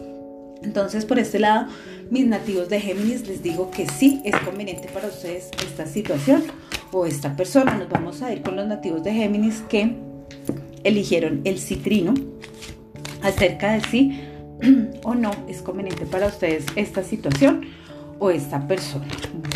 Entonces, 0.63 1.05
por 1.05 1.19
este 1.19 1.39
lado, 1.39 1.67
mis 2.13 2.27
nativos 2.27 2.69
de 2.69 2.79
Géminis 2.79 3.27
les 3.27 3.41
digo 3.41 3.71
que 3.71 3.87
sí 3.87 4.21
es 4.23 4.35
conveniente 4.41 4.87
para 4.87 5.07
ustedes 5.07 5.49
esta 5.65 5.87
situación 5.87 6.43
o 6.91 7.07
esta 7.07 7.35
persona. 7.35 7.75
Nos 7.75 7.89
vamos 7.89 8.21
a 8.21 8.31
ir 8.31 8.43
con 8.43 8.55
los 8.55 8.67
nativos 8.67 9.03
de 9.03 9.11
Géminis 9.13 9.63
que 9.67 9.95
eligieron 10.83 11.41
el 11.43 11.57
citrino 11.57 12.13
acerca 13.23 13.73
de 13.73 13.81
sí 13.81 14.21
o 15.03 15.15
no 15.15 15.31
es 15.47 15.63
conveniente 15.63 16.05
para 16.05 16.27
ustedes 16.27 16.67
esta 16.75 17.03
situación 17.03 17.61
o 18.19 18.29
esta 18.29 18.67
persona. 18.67 19.07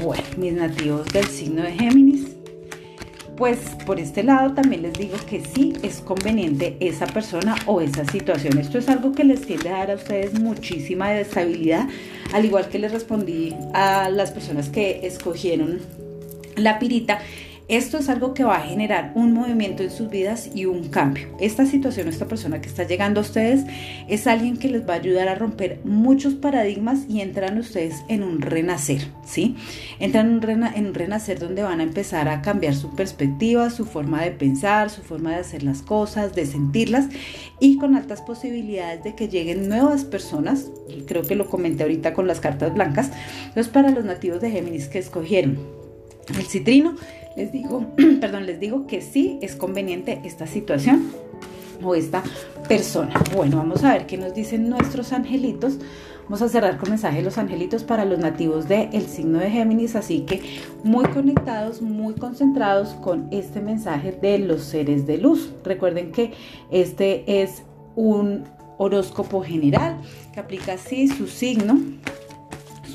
Bueno, 0.01 0.23
mis 0.37 0.53
nativos 0.53 1.05
del 1.13 1.27
signo 1.27 1.61
de 1.61 1.73
Géminis, 1.73 2.36
pues 3.37 3.59
por 3.85 3.99
este 3.99 4.23
lado 4.23 4.53
también 4.53 4.81
les 4.81 4.93
digo 4.93 5.15
que 5.29 5.43
sí 5.45 5.73
es 5.83 6.01
conveniente 6.01 6.75
esa 6.79 7.05
persona 7.05 7.55
o 7.67 7.81
esa 7.81 8.03
situación. 8.05 8.57
Esto 8.57 8.79
es 8.79 8.89
algo 8.89 9.11
que 9.13 9.23
les 9.23 9.41
tiende 9.41 9.69
a 9.69 9.77
dar 9.77 9.91
a 9.91 9.95
ustedes 9.95 10.39
muchísima 10.39 11.13
estabilidad, 11.17 11.87
al 12.33 12.45
igual 12.45 12.67
que 12.67 12.79
les 12.79 12.91
respondí 12.91 13.55
a 13.73 14.09
las 14.09 14.31
personas 14.31 14.69
que 14.69 15.01
escogieron 15.03 15.79
la 16.55 16.79
pirita 16.79 17.19
esto 17.67 17.97
es 17.97 18.07
algo 18.07 18.33
que 18.33 18.45
va 18.45 18.55
a 18.55 18.61
generar 18.61 19.11
un 19.13 19.33
movimiento 19.33 19.83
en 19.83 19.91
sus 19.91 20.09
vidas 20.09 20.49
y 20.55 20.65
un 20.65 20.87
cambio. 20.87 21.27
Esta 21.41 21.65
situación, 21.65 22.07
esta 22.07 22.25
persona 22.25 22.61
que 22.61 22.69
está 22.69 22.83
llegando 22.83 23.19
a 23.19 23.23
ustedes, 23.23 23.65
es 24.07 24.25
alguien 24.25 24.55
que 24.55 24.69
les 24.69 24.87
va 24.87 24.93
a 24.93 24.97
ayudar 24.97 25.27
a 25.27 25.35
romper 25.35 25.81
muchos 25.83 26.33
paradigmas 26.33 27.01
y 27.09 27.19
entran 27.19 27.57
ustedes 27.57 28.03
en 28.07 28.23
un 28.23 28.41
renacer, 28.41 29.07
¿sí? 29.25 29.57
Entran 29.99 30.41
en 30.75 30.85
un, 30.87 30.93
renacer 30.93 31.39
donde 31.39 31.61
van 31.61 31.81
a 31.81 31.83
empezar 31.83 32.29
a 32.29 32.41
cambiar 32.41 32.73
su 32.73 32.95
perspectiva, 32.95 33.69
su 33.69 33.85
forma 33.85 34.23
de 34.23 34.31
pensar, 34.31 34.89
su 34.89 35.01
forma 35.01 35.31
de 35.31 35.41
hacer 35.41 35.63
las 35.63 35.81
cosas, 35.81 36.33
de 36.33 36.45
sentirlas 36.45 37.07
y 37.59 37.77
con 37.77 37.97
altas 37.97 38.21
posibilidades 38.21 39.03
de 39.03 39.13
que 39.13 39.27
lleguen 39.27 39.67
nuevas 39.67 40.05
personas. 40.05 40.67
Creo 41.05 41.23
que 41.23 41.35
lo 41.35 41.49
comenté 41.49 41.83
ahorita 41.83 42.13
con 42.13 42.27
las 42.27 42.39
cartas 42.39 42.73
blancas. 42.73 43.11
Entonces, 43.47 43.67
para 43.67 43.89
los 43.91 44.05
nativos 44.05 44.39
de 44.39 44.51
Géminis 44.51 44.87
que 44.87 44.99
escogieron 44.99 45.76
el 46.35 46.45
citrino, 46.45 46.95
les 47.35 47.51
digo, 47.51 47.85
perdón, 48.21 48.45
les 48.45 48.59
digo 48.59 48.87
que 48.87 49.01
sí 49.01 49.37
es 49.41 49.55
conveniente 49.55 50.21
esta 50.23 50.47
situación 50.47 51.11
o 51.83 51.95
esta 51.95 52.23
persona. 52.67 53.13
Bueno, 53.35 53.57
vamos 53.57 53.83
a 53.83 53.93
ver 53.93 54.07
qué 54.07 54.17
nos 54.17 54.33
dicen 54.33 54.69
nuestros 54.69 55.13
angelitos. 55.13 55.77
Vamos 56.23 56.41
a 56.41 56.49
cerrar 56.49 56.77
con 56.77 56.89
mensaje 56.89 57.17
de 57.17 57.23
los 57.23 57.37
angelitos 57.37 57.83
para 57.83 58.03
los 58.03 58.19
nativos 58.19 58.67
del 58.67 59.07
signo 59.07 59.39
de 59.39 59.49
Géminis, 59.49 59.95
así 59.95 60.21
que 60.21 60.41
muy 60.83 61.05
conectados, 61.05 61.81
muy 61.81 62.15
concentrados 62.15 62.89
con 62.95 63.29
este 63.31 63.61
mensaje 63.61 64.11
de 64.11 64.39
los 64.39 64.63
seres 64.63 65.07
de 65.07 65.19
luz. 65.19 65.53
Recuerden 65.63 66.11
que 66.11 66.33
este 66.69 67.41
es 67.41 67.63
un 67.95 68.43
horóscopo 68.77 69.41
general 69.41 70.01
que 70.33 70.39
aplica 70.41 70.73
así 70.73 71.07
su 71.07 71.27
signo 71.27 71.79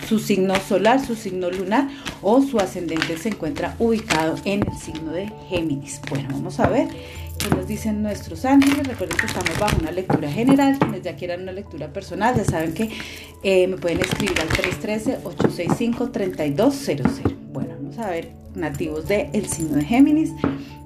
su 0.08 0.18
signo 0.18 0.54
solar, 0.56 1.04
su 1.04 1.14
signo 1.14 1.50
lunar 1.50 1.88
o 2.22 2.40
su 2.42 2.58
ascendente 2.58 3.18
se 3.18 3.28
encuentra 3.30 3.76
ubicado 3.78 4.36
en 4.44 4.66
el 4.66 4.74
signo 4.76 5.12
de 5.12 5.30
Géminis. 5.48 6.00
Bueno, 6.08 6.28
vamos 6.32 6.58
a 6.60 6.68
ver 6.68 6.88
qué 7.38 7.48
nos 7.54 7.66
dicen 7.66 8.02
nuestros 8.02 8.44
ángeles. 8.44 8.86
Recuerden 8.86 9.16
que 9.16 9.24
estamos 9.26 9.58
bajo 9.58 9.78
una 9.80 9.90
lectura 9.90 10.30
general. 10.30 10.78
Quienes 10.78 11.02
ya 11.02 11.16
quieran 11.16 11.42
una 11.42 11.50
lectura 11.52 11.92
personal, 11.92 12.36
ya 12.36 12.44
saben 12.44 12.74
que 12.74 12.90
eh, 13.42 13.66
me 13.66 13.76
pueden 13.76 13.98
escribir 14.00 14.38
al 14.40 14.48
313-865-3200. 14.48 17.34
Bueno, 17.52 17.74
vamos 17.80 17.98
a 17.98 18.10
ver 18.10 18.30
nativos 18.54 19.08
del 19.08 19.28
el 19.32 19.46
signo 19.46 19.76
de 19.76 19.84
Géminis 19.84 20.30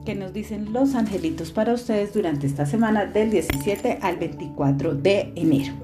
que 0.05 0.15
nos 0.15 0.33
dicen 0.33 0.73
los 0.73 0.95
angelitos 0.95 1.51
para 1.51 1.73
ustedes 1.73 2.15
durante 2.15 2.47
esta 2.47 2.65
semana 2.65 3.07
del 3.07 3.33
17 3.33 3.99
al 4.01 4.19
24 4.19 4.95
de 4.95 5.33
enero 5.35 5.75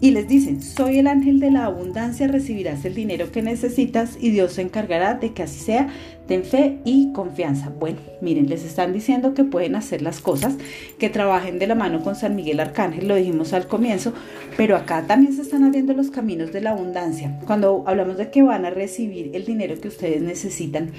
y 0.00 0.12
les 0.12 0.28
dicen, 0.28 0.62
soy 0.62 0.98
el 0.98 1.08
ángel 1.08 1.40
de 1.40 1.50
la 1.50 1.64
abundancia, 1.64 2.28
recibirás 2.28 2.84
el 2.84 2.94
dinero 2.94 3.32
que 3.32 3.42
necesitas 3.42 4.16
y 4.20 4.30
Dios 4.30 4.52
se 4.52 4.62
encargará 4.62 5.14
de 5.14 5.32
que 5.32 5.42
así 5.42 5.58
sea. 5.58 5.88
Ten 6.28 6.44
fe 6.44 6.78
y 6.84 7.10
confianza. 7.12 7.70
Bueno, 7.70 7.98
miren, 8.20 8.50
les 8.50 8.62
están 8.62 8.92
diciendo 8.92 9.32
que 9.32 9.44
pueden 9.44 9.74
hacer 9.74 10.02
las 10.02 10.20
cosas, 10.20 10.56
que 10.98 11.08
trabajen 11.08 11.58
de 11.58 11.66
la 11.66 11.74
mano 11.74 12.02
con 12.02 12.16
San 12.16 12.36
Miguel 12.36 12.60
Arcángel, 12.60 13.08
lo 13.08 13.14
dijimos 13.14 13.54
al 13.54 13.66
comienzo, 13.66 14.12
pero 14.56 14.76
acá 14.76 15.06
también 15.06 15.32
se 15.32 15.40
están 15.40 15.64
abriendo 15.64 15.94
los 15.94 16.10
caminos 16.10 16.52
de 16.52 16.60
la 16.60 16.72
abundancia. 16.72 17.38
Cuando 17.46 17.82
hablamos 17.86 18.18
de 18.18 18.30
que 18.30 18.42
van 18.42 18.66
a 18.66 18.70
recibir 18.70 19.30
el 19.32 19.46
dinero 19.46 19.80
que 19.80 19.88
ustedes 19.88 20.20
necesitan, 20.20 20.90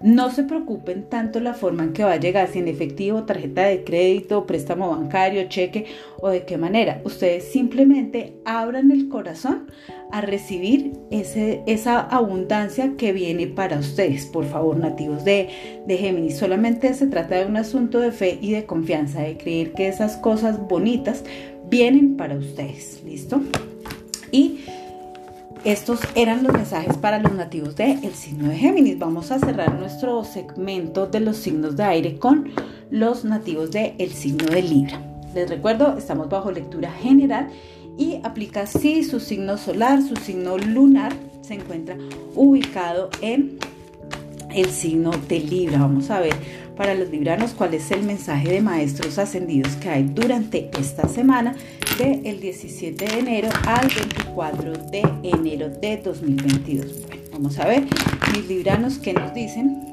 No 0.00 0.30
se 0.30 0.44
preocupen 0.44 1.08
tanto 1.08 1.40
la 1.40 1.54
forma 1.54 1.82
en 1.82 1.92
que 1.92 2.04
va 2.04 2.12
a 2.12 2.20
llegar, 2.20 2.48
si 2.48 2.60
en 2.60 2.68
efectivo, 2.68 3.24
tarjeta 3.24 3.62
de 3.62 3.82
crédito, 3.82 4.46
préstamo 4.46 4.90
bancario, 4.90 5.48
cheque 5.48 5.86
o 6.20 6.28
de 6.28 6.44
qué 6.44 6.56
manera. 6.56 7.00
Ustedes 7.04 7.44
simplemente 7.44 8.34
abran 8.44 8.92
el 8.92 9.08
corazón 9.08 9.66
a 10.12 10.20
recibir 10.20 10.92
esa 11.10 12.00
abundancia 12.00 12.94
que 12.96 13.12
viene 13.12 13.48
para 13.48 13.78
ustedes. 13.78 14.26
Por 14.26 14.44
favor, 14.44 14.76
nativos 14.76 15.24
de, 15.24 15.48
de 15.86 15.96
Géminis, 15.96 16.38
solamente 16.38 16.94
se 16.94 17.08
trata 17.08 17.36
de 17.36 17.46
un 17.46 17.56
asunto 17.56 17.98
de 17.98 18.12
fe 18.12 18.38
y 18.40 18.52
de 18.52 18.66
confianza, 18.66 19.22
de 19.22 19.36
creer 19.36 19.72
que 19.72 19.88
esas 19.88 20.16
cosas 20.16 20.68
bonitas 20.68 21.24
vienen 21.68 22.16
para 22.16 22.36
ustedes. 22.36 23.02
¿Listo? 23.04 23.40
Y 24.30 24.60
estos 25.64 26.00
eran 26.14 26.42
los 26.42 26.52
mensajes 26.52 26.96
para 26.96 27.18
los 27.18 27.32
nativos 27.32 27.76
del 27.76 28.04
el 28.04 28.14
signo 28.14 28.48
de 28.48 28.56
Géminis. 28.56 28.98
Vamos 28.98 29.30
a 29.30 29.38
cerrar 29.38 29.78
nuestro 29.78 30.24
segmento 30.24 31.06
de 31.06 31.20
los 31.20 31.36
signos 31.36 31.76
de 31.76 31.84
aire 31.84 32.18
con 32.18 32.50
los 32.90 33.24
nativos 33.24 33.70
del 33.70 33.94
el 33.98 34.12
signo 34.12 34.46
de 34.46 34.62
Libra. 34.62 35.00
Les 35.34 35.48
recuerdo, 35.48 35.96
estamos 35.98 36.28
bajo 36.28 36.50
lectura 36.50 36.90
general 36.90 37.48
y 37.96 38.20
aplica 38.22 38.66
si 38.66 39.02
su 39.04 39.20
signo 39.20 39.58
solar, 39.58 40.00
su 40.02 40.16
signo 40.16 40.56
lunar 40.56 41.12
se 41.42 41.54
encuentra 41.54 41.96
ubicado 42.34 43.10
en 43.20 43.58
el 44.54 44.70
signo 44.70 45.10
de 45.28 45.40
Libra. 45.40 45.80
Vamos 45.80 46.10
a 46.10 46.20
ver 46.20 46.34
para 46.76 46.94
los 46.94 47.10
libranos 47.10 47.54
cuál 47.54 47.74
es 47.74 47.90
el 47.90 48.04
mensaje 48.04 48.52
de 48.52 48.62
maestros 48.62 49.18
ascendidos 49.18 49.74
que 49.76 49.88
hay 49.88 50.04
durante 50.04 50.70
esta 50.78 51.08
semana 51.08 51.56
el 52.04 52.40
17 52.40 53.04
de 53.04 53.18
enero 53.18 53.48
al 53.66 53.88
24 53.88 54.72
de 54.90 55.02
enero 55.24 55.68
de 55.68 55.96
2022. 55.96 57.06
Bueno, 57.08 57.22
vamos 57.32 57.58
a 57.58 57.66
ver 57.66 57.84
mis 58.32 58.46
libranos 58.46 58.98
qué 58.98 59.12
nos 59.12 59.34
dicen 59.34 59.84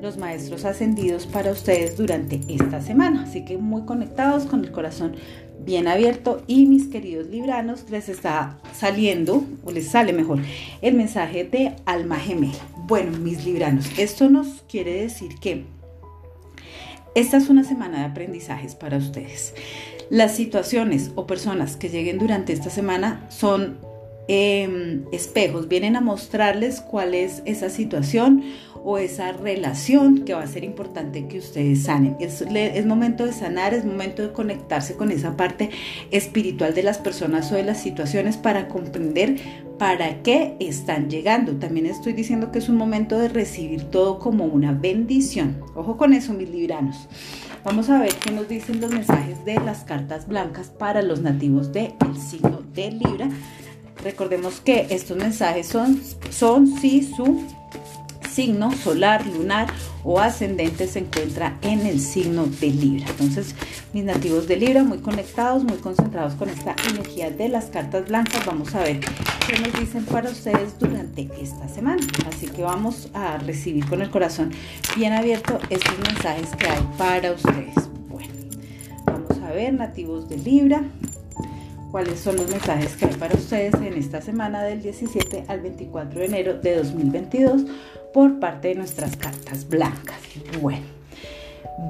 los 0.00 0.16
maestros 0.16 0.64
ascendidos 0.64 1.26
para 1.26 1.52
ustedes 1.52 1.98
durante 1.98 2.40
esta 2.48 2.80
semana. 2.80 3.24
Así 3.24 3.44
que 3.44 3.58
muy 3.58 3.82
conectados 3.82 4.44
con 4.44 4.64
el 4.64 4.72
corazón 4.72 5.14
bien 5.62 5.88
abierto 5.88 6.42
y 6.46 6.64
mis 6.64 6.88
queridos 6.88 7.26
libranos 7.26 7.90
les 7.90 8.08
está 8.08 8.58
saliendo 8.74 9.44
o 9.64 9.72
les 9.72 9.88
sale 9.88 10.14
mejor 10.14 10.40
el 10.80 10.94
mensaje 10.94 11.44
de 11.44 11.76
alma 11.84 12.16
gemela. 12.16 12.54
Bueno, 12.86 13.18
mis 13.18 13.44
libranos, 13.44 13.86
esto 13.98 14.30
nos 14.30 14.62
quiere 14.68 15.02
decir 15.02 15.34
que 15.38 15.64
esta 17.14 17.36
es 17.36 17.50
una 17.50 17.62
semana 17.62 17.98
de 17.98 18.04
aprendizajes 18.06 18.74
para 18.74 18.96
ustedes. 18.96 19.52
Las 20.12 20.36
situaciones 20.36 21.10
o 21.14 21.26
personas 21.26 21.76
que 21.78 21.88
lleguen 21.88 22.18
durante 22.18 22.52
esta 22.52 22.68
semana 22.68 23.24
son 23.30 23.78
em, 24.28 25.06
espejos, 25.10 25.68
vienen 25.68 25.96
a 25.96 26.02
mostrarles 26.02 26.82
cuál 26.82 27.14
es 27.14 27.40
esa 27.46 27.70
situación 27.70 28.44
o 28.84 28.98
esa 28.98 29.32
relación 29.32 30.26
que 30.26 30.34
va 30.34 30.42
a 30.42 30.46
ser 30.46 30.64
importante 30.64 31.28
que 31.28 31.38
ustedes 31.38 31.84
sanen. 31.84 32.14
Es, 32.20 32.42
es, 32.42 32.84
momento 32.84 33.24
de 33.24 33.32
sanar, 33.32 33.72
es 33.72 33.86
momento 33.86 34.20
de 34.20 34.32
conectarse 34.32 34.96
con 34.96 35.10
esa 35.10 35.34
parte 35.34 35.70
espiritual 36.10 36.74
de 36.74 36.82
las 36.82 36.98
personas 36.98 37.50
o 37.50 37.54
de 37.54 37.62
las 37.62 37.80
situaciones 37.80 38.36
para 38.36 38.68
comprender 38.68 39.36
para 39.78 40.22
qué 40.22 40.56
están 40.60 41.08
llegando. 41.08 41.54
También 41.54 41.86
estoy 41.86 42.12
diciendo 42.12 42.52
que 42.52 42.58
es 42.58 42.68
un 42.68 42.76
momento 42.76 43.18
de 43.18 43.28
recibir 43.28 43.84
todo 43.84 44.18
como 44.18 44.44
una 44.44 44.72
bendición. 44.72 45.62
Ojo 45.74 45.96
con 45.96 46.12
eso, 46.12 46.34
mis 46.34 46.50
libranos. 46.50 47.08
Vamos 47.64 47.88
a 47.90 48.00
ver 48.00 48.12
qué 48.16 48.32
nos 48.32 48.48
dicen 48.48 48.80
los 48.80 48.90
mensajes 48.90 49.44
de 49.44 49.54
las 49.60 49.84
cartas 49.84 50.26
blancas 50.26 50.68
para 50.68 51.00
los 51.00 51.20
nativos 51.20 51.72
del 51.72 51.92
signo 52.18 52.60
de 52.74 52.90
Libra. 52.90 53.28
Recordemos 54.02 54.60
que 54.60 54.88
estos 54.90 55.16
mensajes 55.16 55.68
son, 55.68 56.00
son 56.30 56.66
su 56.66 57.40
signo 58.32 58.72
solar, 58.72 59.26
lunar 59.26 59.66
o 60.04 60.18
ascendente 60.18 60.86
se 60.86 61.00
encuentra 61.00 61.58
en 61.62 61.86
el 61.86 62.00
signo 62.00 62.46
de 62.46 62.68
Libra. 62.68 63.06
Entonces, 63.10 63.54
mis 63.92 64.04
nativos 64.04 64.48
de 64.48 64.56
Libra 64.56 64.82
muy 64.82 64.98
conectados, 64.98 65.64
muy 65.64 65.76
concentrados 65.76 66.34
con 66.34 66.48
esta 66.48 66.74
energía 66.88 67.30
de 67.30 67.48
las 67.48 67.66
cartas 67.66 68.08
blancas. 68.08 68.44
Vamos 68.46 68.74
a 68.74 68.80
ver 68.80 69.00
qué 69.46 69.58
nos 69.58 69.78
dicen 69.78 70.04
para 70.06 70.30
ustedes 70.30 70.78
durante 70.78 71.28
esta 71.40 71.68
semana. 71.68 72.02
Así 72.26 72.46
que 72.46 72.62
vamos 72.62 73.08
a 73.12 73.36
recibir 73.38 73.86
con 73.86 74.02
el 74.02 74.10
corazón 74.10 74.50
bien 74.96 75.12
abierto 75.12 75.58
estos 75.68 75.98
mensajes 75.98 76.48
que 76.56 76.66
hay 76.66 76.82
para 76.96 77.32
ustedes. 77.32 77.74
Bueno, 78.08 78.32
vamos 79.04 79.38
a 79.42 79.52
ver, 79.52 79.74
nativos 79.74 80.28
de 80.28 80.38
Libra 80.38 80.82
cuáles 81.92 82.18
son 82.18 82.36
los 82.36 82.50
mensajes 82.50 82.96
que 82.96 83.04
hay 83.04 83.14
para 83.14 83.34
ustedes 83.34 83.74
en 83.74 83.92
esta 83.92 84.22
semana 84.22 84.62
del 84.64 84.82
17 84.82 85.44
al 85.46 85.60
24 85.60 86.20
de 86.20 86.26
enero 86.26 86.54
de 86.54 86.76
2022 86.76 87.66
por 88.14 88.40
parte 88.40 88.68
de 88.68 88.76
nuestras 88.76 89.14
cartas 89.16 89.68
blancas. 89.68 90.18
Bueno, 90.60 90.86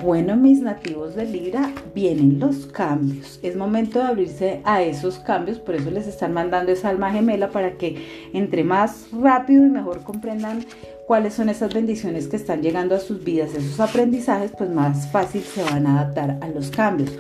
bueno, 0.03 0.37
mis 0.37 0.61
nativos 0.61 1.15
de 1.15 1.25
Libra, 1.25 1.73
vienen 1.95 2.41
los 2.41 2.67
cambios. 2.67 3.39
Es 3.43 3.57
momento 3.57 4.01
de 4.01 4.05
abrirse 4.07 4.61
a 4.65 4.83
esos 4.83 5.21
cambios, 5.21 5.61
por 5.61 5.77
eso 5.77 5.91
les 5.91 6.09
están 6.09 6.33
mandando 6.33 6.73
esa 6.73 6.89
alma 6.89 7.13
gemela 7.13 7.51
para 7.51 7.79
que 7.79 8.31
entre 8.33 8.65
más 8.65 9.07
rápido 9.13 9.65
y 9.65 9.71
mejor 9.71 10.03
comprendan 10.03 10.65
cuáles 11.07 11.35
son 11.35 11.49
esas 11.49 11.73
bendiciones 11.75 12.29
que 12.29 12.37
están 12.37 12.63
llegando 12.63 12.95
a 12.95 13.01
sus 13.01 13.23
vidas, 13.23 13.55
esos 13.55 13.81
aprendizajes, 13.81 14.53
pues 14.57 14.71
más 14.71 15.11
fácil 15.11 15.43
se 15.43 15.63
van 15.63 15.87
a 15.87 16.01
adaptar 16.01 16.39
a 16.41 16.49
los 16.49 16.71
cambios. 16.71 17.11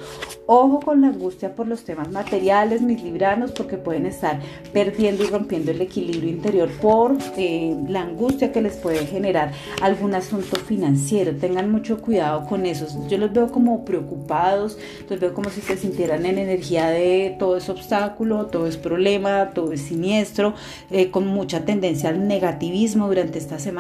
Ojo 0.47 0.81
con 0.81 1.01
la 1.01 1.09
angustia 1.09 1.55
por 1.55 1.69
los 1.69 1.85
temas 1.85 2.11
materiales, 2.11 2.83
mis 2.83 3.03
libranos, 3.03 3.53
porque 3.53 3.77
pueden 3.77 4.07
estar 4.07 4.41
perdiendo 4.73 5.25
y 5.25 5.29
rompiendo 5.29 5.71
el 5.71 5.81
equilibrio 5.81 6.31
interior 6.31 6.69
por 6.81 7.17
eh, 7.37 7.77
la 7.89 8.03
angustia 8.03 8.53
que 8.53 8.61
les 8.61 8.77
puede 8.77 9.07
generar 9.07 9.53
algún 9.81 10.15
asunto 10.15 10.57
financiero. 10.57 11.37
Tengan 11.37 11.71
mucho 11.71 12.01
cuidado 12.03 12.47
con 12.47 12.67
eso. 12.67 12.87
Yo 13.09 13.19
los 13.19 13.33
veo 13.33 13.51
como 13.51 13.85
preocupados, 13.85 14.79
los 15.09 15.21
veo 15.21 15.33
como 15.33 15.49
si 15.51 15.61
se 15.61 15.77
sintieran 15.77 16.27
en 16.27 16.39
energía 16.39 16.89
de 16.89 17.37
todo 17.39 17.57
es 17.57 17.69
obstáculo, 17.69 18.47
todo 18.47 18.67
es 18.67 18.77
problema, 18.77 19.51
todo 19.55 19.73
es 19.73 19.83
siniestro, 19.83 20.55
eh, 20.91 21.11
con 21.11 21.27
mucha 21.27 21.65
tendencia 21.65 22.11
al 22.11 22.27
negativismo 22.27 23.07
durante 23.07 23.39
esta 23.39 23.59
semana. 23.59 23.72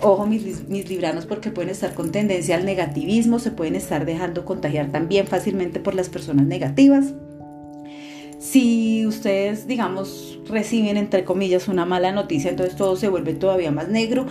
Ojo, 0.00 0.26
mis, 0.26 0.68
libranos, 0.68 1.26
porque 1.26 1.50
pueden 1.50 1.70
estar 1.70 1.94
con 1.94 2.12
tendencia 2.12 2.56
al 2.56 2.64
negativismo, 2.64 3.38
se 3.38 3.50
pueden 3.50 3.74
estar 3.74 4.04
dejando 4.04 4.44
contagiar 4.44 4.90
también 4.90 5.26
fácilmente 5.26 5.80
por 5.80 5.94
las 5.94 6.08
personas 6.08 6.46
negativas. 6.46 7.14
Si 8.38 9.04
ustedes, 9.06 9.66
digamos, 9.66 10.38
reciben, 10.46 10.96
entre 10.96 11.24
comillas, 11.24 11.68
una 11.68 11.84
mala 11.84 12.12
noticia, 12.12 12.50
entonces 12.50 12.76
todo 12.76 12.96
se 12.96 13.08
vuelve 13.08 13.34
todavía 13.34 13.72
más 13.72 13.88
negro. 13.88 14.26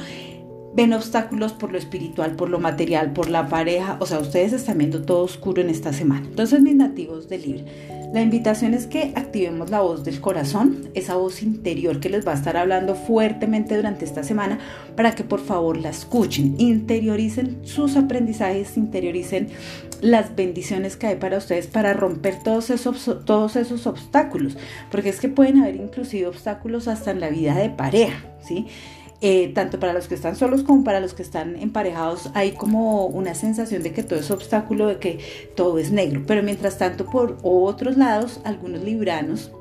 Ven 0.74 0.94
obstáculos 0.94 1.54
por 1.54 1.72
lo 1.72 1.78
espiritual, 1.78 2.36
por 2.36 2.50
lo 2.50 2.60
material, 2.60 3.12
por 3.12 3.30
la 3.30 3.50
pareja. 3.50 3.98
O 4.00 4.06
sea, 4.06 4.20
ustedes 4.20 4.54
están 4.54 4.78
viendo 4.78 5.02
todo 5.02 5.24
oscuro 5.24 5.62
en 5.62 5.70
esta 5.70 5.92
semana. 5.92 6.26
Entonces, 6.26 6.62
mis 6.62 6.76
nativos 6.76 7.28
de 7.28 7.38
Libre, 7.40 7.66
la 8.14 8.22
invitación 8.22 8.74
es 8.74 8.88
que 8.88 9.12
activemos 9.16 9.70
la 9.70 9.82
voz 9.82 10.04
del 10.04 10.22
corazón, 10.22 10.90
esa 10.94 11.16
voz 11.16 11.44
interior 11.44 12.00
que 12.00 12.10
les 12.10 12.26
va 12.26 12.32
a 12.32 12.36
estar 12.36 12.56
hablando 12.56 12.96
fuertemente 12.96 13.76
durante 13.76 14.06
esta 14.06 14.24
semana 14.24 14.60
para 14.96 15.14
que 15.14 15.24
por 15.24 15.42
favor 15.42 15.78
la 15.78 15.90
escuchen, 15.90 16.56
interioricen 16.58 17.60
sus 17.64 17.98
aprendizajes, 17.98 18.78
interioricen 18.78 19.50
las 20.02 20.36
bendiciones 20.36 20.96
que 20.96 21.08
hay 21.08 21.16
para 21.18 21.38
ustedes 21.38 21.68
para 21.68 21.94
romper 21.94 22.42
todos 22.44 22.70
esos, 22.70 23.10
todos 23.26 23.56
esos 23.56 23.88
obstáculos, 23.88 24.58
porque 24.90 25.10
es 25.10 25.20
que 25.20 25.28
pueden 25.28 25.62
haber 25.62 25.76
inclusive 25.76 26.28
obstáculos 26.28 26.88
hasta 26.88 27.12
en 27.12 27.20
la 27.20 27.30
vida 27.30 27.56
de 27.56 27.70
pareja, 27.70 28.24
¿sí? 28.42 28.68
Eh, 29.20 29.52
tanto 29.56 29.80
para 29.80 29.94
los 29.94 30.08
que 30.08 30.14
están 30.14 30.36
solos 30.36 30.62
como 30.62 30.84
para 30.84 31.00
los 31.00 31.16
que 31.16 31.24
están 31.24 31.56
emparejados, 31.56 32.30
hay 32.36 32.52
como 32.52 33.08
una 33.08 33.34
sensación 33.34 33.82
de 33.82 33.92
que 33.92 34.04
todo 34.04 34.20
es 34.20 34.30
obstáculo, 34.30 34.88
de 34.88 35.00
que 35.00 35.20
todo 35.56 35.80
es 35.80 35.92
negro. 35.92 36.24
Pero 36.28 36.44
mientras 36.44 36.78
tanto, 36.78 37.06
por 37.06 37.40
otros 37.42 37.98
lados, 37.98 38.40
algunos 38.44 38.84
libranos 38.84 39.52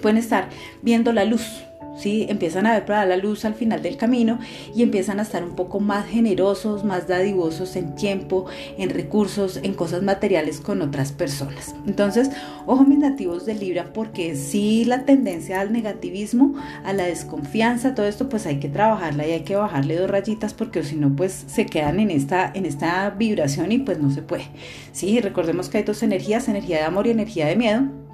pueden 0.00 0.16
estar 0.16 0.48
viendo 0.82 1.12
la 1.12 1.24
luz, 1.24 1.62
¿sí? 1.98 2.26
Empiezan 2.28 2.66
a 2.66 2.74
ver 2.74 2.84
para 2.84 3.06
la 3.06 3.16
luz 3.16 3.44
al 3.44 3.54
final 3.54 3.82
del 3.82 3.96
camino 3.96 4.38
y 4.74 4.82
empiezan 4.82 5.18
a 5.18 5.22
estar 5.22 5.44
un 5.44 5.54
poco 5.54 5.80
más 5.80 6.06
generosos, 6.06 6.84
más 6.84 7.08
dadivosos 7.08 7.76
en 7.76 7.94
tiempo, 7.94 8.46
en 8.78 8.90
recursos, 8.90 9.58
en 9.62 9.74
cosas 9.74 10.02
materiales 10.02 10.60
con 10.60 10.82
otras 10.82 11.12
personas. 11.12 11.74
Entonces, 11.86 12.30
ojo 12.66 12.84
mis 12.84 12.98
nativos 12.98 13.46
de 13.46 13.54
Libra, 13.54 13.92
porque 13.92 14.36
si 14.36 14.84
la 14.84 15.04
tendencia 15.04 15.60
al 15.60 15.72
negativismo, 15.72 16.54
a 16.84 16.92
la 16.92 17.04
desconfianza, 17.04 17.94
todo 17.94 18.06
esto, 18.06 18.28
pues 18.28 18.46
hay 18.46 18.58
que 18.58 18.68
trabajarla 18.68 19.26
y 19.26 19.32
hay 19.32 19.40
que 19.40 19.56
bajarle 19.56 19.96
dos 19.96 20.10
rayitas 20.10 20.54
porque 20.54 20.82
si 20.82 20.96
no, 20.96 21.14
pues 21.14 21.44
se 21.46 21.66
quedan 21.66 22.00
en 22.00 22.10
esta, 22.10 22.50
en 22.54 22.66
esta 22.66 23.10
vibración 23.10 23.72
y 23.72 23.78
pues 23.78 23.98
no 23.98 24.10
se 24.10 24.22
puede. 24.22 24.46
Sí, 24.92 25.20
recordemos 25.20 25.68
que 25.68 25.78
hay 25.78 25.84
dos 25.84 26.02
energías, 26.02 26.48
energía 26.48 26.78
de 26.78 26.84
amor 26.84 27.06
y 27.06 27.10
energía 27.10 27.46
de 27.46 27.56
miedo 27.56 28.05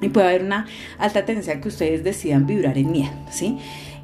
y 0.00 0.08
puede 0.08 0.28
haber 0.28 0.44
una 0.44 0.66
alta 0.98 1.24
tendencia 1.24 1.54
a 1.54 1.60
que 1.60 1.68
ustedes 1.68 2.04
decidan 2.04 2.46
vibrar 2.46 2.78
en 2.78 2.92
miedo, 2.92 3.12
¿sí? 3.30 3.58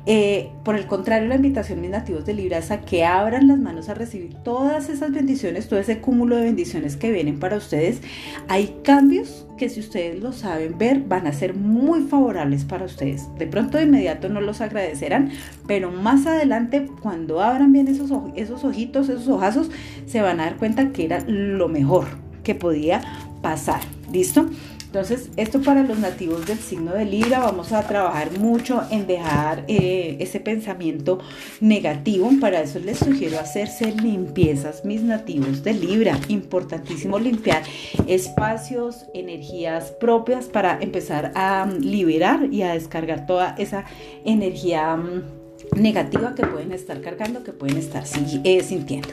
Eh, 0.08 0.50
por 0.62 0.76
el 0.76 0.86
contrario, 0.86 1.26
la 1.26 1.34
invitación, 1.34 1.80
mis 1.80 1.90
nativos 1.90 2.24
de 2.24 2.32
Libra, 2.32 2.58
es 2.58 2.70
a 2.70 2.82
que 2.82 3.04
abran 3.04 3.48
las 3.48 3.58
manos 3.58 3.88
a 3.88 3.94
recibir 3.94 4.34
todas 4.44 4.88
esas 4.88 5.10
bendiciones, 5.10 5.66
todo 5.66 5.80
ese 5.80 5.98
cúmulo 5.98 6.36
de 6.36 6.44
bendiciones 6.44 6.96
que 6.96 7.10
vienen 7.10 7.40
para 7.40 7.56
ustedes. 7.56 8.00
Hay 8.46 8.76
cambios 8.84 9.48
que 9.58 9.68
si 9.68 9.80
ustedes 9.80 10.22
lo 10.22 10.32
saben 10.32 10.78
ver, 10.78 11.00
van 11.00 11.26
a 11.26 11.32
ser 11.32 11.54
muy 11.54 12.02
favorables 12.02 12.64
para 12.64 12.84
ustedes. 12.84 13.26
De 13.36 13.48
pronto 13.48 13.78
de 13.78 13.84
inmediato 13.84 14.28
no 14.28 14.40
los 14.40 14.60
agradecerán, 14.60 15.32
pero 15.66 15.90
más 15.90 16.24
adelante, 16.26 16.88
cuando 17.02 17.42
abran 17.42 17.72
bien 17.72 17.88
esos, 17.88 18.12
esos 18.36 18.62
ojitos, 18.62 19.08
esos 19.08 19.26
ojazos, 19.26 19.72
se 20.06 20.20
van 20.20 20.38
a 20.38 20.44
dar 20.44 20.56
cuenta 20.56 20.92
que 20.92 21.04
era 21.04 21.24
lo 21.26 21.66
mejor 21.66 22.06
que 22.44 22.54
podía 22.54 23.02
pasar. 23.42 23.80
¿Listo? 24.12 24.48
Entonces, 24.96 25.28
esto 25.36 25.60
para 25.60 25.82
los 25.82 25.98
nativos 25.98 26.46
del 26.46 26.58
signo 26.58 26.94
de 26.94 27.04
Libra, 27.04 27.40
vamos 27.40 27.70
a 27.74 27.86
trabajar 27.86 28.30
mucho 28.38 28.82
en 28.90 29.06
dejar 29.06 29.62
eh, 29.68 30.16
ese 30.20 30.40
pensamiento 30.40 31.18
negativo. 31.60 32.30
Para 32.40 32.62
eso 32.62 32.78
les 32.78 33.00
sugiero 33.00 33.38
hacerse 33.38 33.92
limpiezas, 33.92 34.86
mis 34.86 35.02
nativos 35.02 35.62
de 35.62 35.74
Libra. 35.74 36.18
Importantísimo 36.28 37.18
limpiar 37.18 37.62
espacios, 38.06 39.04
energías 39.12 39.90
propias 39.90 40.46
para 40.46 40.78
empezar 40.80 41.30
a 41.34 41.66
liberar 41.78 42.48
y 42.50 42.62
a 42.62 42.72
descargar 42.72 43.26
toda 43.26 43.54
esa 43.58 43.84
energía 44.24 44.96
mm, 44.96 45.45
negativa 45.74 46.34
que 46.34 46.46
pueden 46.46 46.72
estar 46.72 47.00
cargando, 47.00 47.42
que 47.42 47.52
pueden 47.52 47.76
estar 47.76 48.04
eh, 48.44 48.62
sintiendo. 48.62 49.08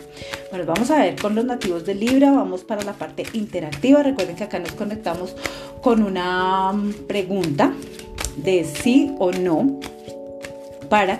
Bueno, 0.50 0.66
vamos 0.66 0.92
a 0.92 1.00
ver 1.00 1.20
con 1.20 1.36
los 1.36 1.46
nativos 1.46 1.86
de 1.86 1.96
Libra, 1.96 2.32
vamos 2.32 2.63
para 2.63 2.84
la 2.84 2.94
parte 2.94 3.26
interactiva. 3.34 4.04
Recuerden 4.04 4.36
que 4.36 4.44
acá 4.44 4.60
nos 4.60 4.74
conectamos 4.74 5.36
con 5.82 6.04
una 6.04 6.72
mm, 6.72 6.94
pregunta 7.08 7.74
de 8.38 8.63
sí 8.63 9.13
o 9.20 9.32
no 9.32 9.80
para 10.89 11.20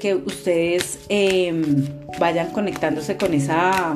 que 0.00 0.14
ustedes 0.14 0.98
em, 1.08 1.86
vayan 2.18 2.50
conectándose 2.50 3.16
con 3.16 3.32
esa 3.32 3.94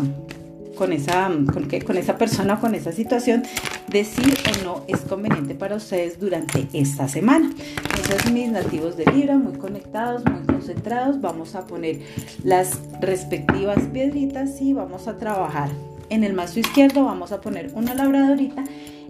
con 0.79 0.93
esa, 0.93 1.29
con, 1.53 1.69
con 1.85 1.97
esa 1.97 2.17
persona, 2.17 2.61
con 2.61 2.75
esa 2.75 2.93
situación, 2.93 3.43
de 3.89 4.05
si 4.05 4.23
o 4.23 4.65
no 4.65 4.85
es 4.87 5.01
conveniente 5.01 5.55
para 5.55 5.77
ustedes 5.77 6.21
durante 6.21 6.69
esta 6.73 7.09
semana. 7.09 7.51
Entonces, 7.97 8.33
mis 8.33 8.49
nativos 8.51 8.97
de 8.97 9.07
Libra, 9.07 9.37
muy 9.37 9.59
conectados, 9.59 10.25
muy 10.25 10.43
concentrados, 10.47 11.21
vamos 11.21 11.55
a 11.55 11.67
poner 11.67 12.01
las 12.45 12.79
respectivas 13.01 13.79
piedritas 13.93 14.61
y 14.63 14.73
vamos 14.73 15.09
a 15.09 15.19
trabajar. 15.19 15.69
En 16.11 16.25
el 16.25 16.33
mazo 16.33 16.61
izquierdo 16.61 17.05
vamos 17.05 17.33
a 17.33 17.41
poner 17.41 17.71
una 17.75 17.95
labradorita 17.95 18.65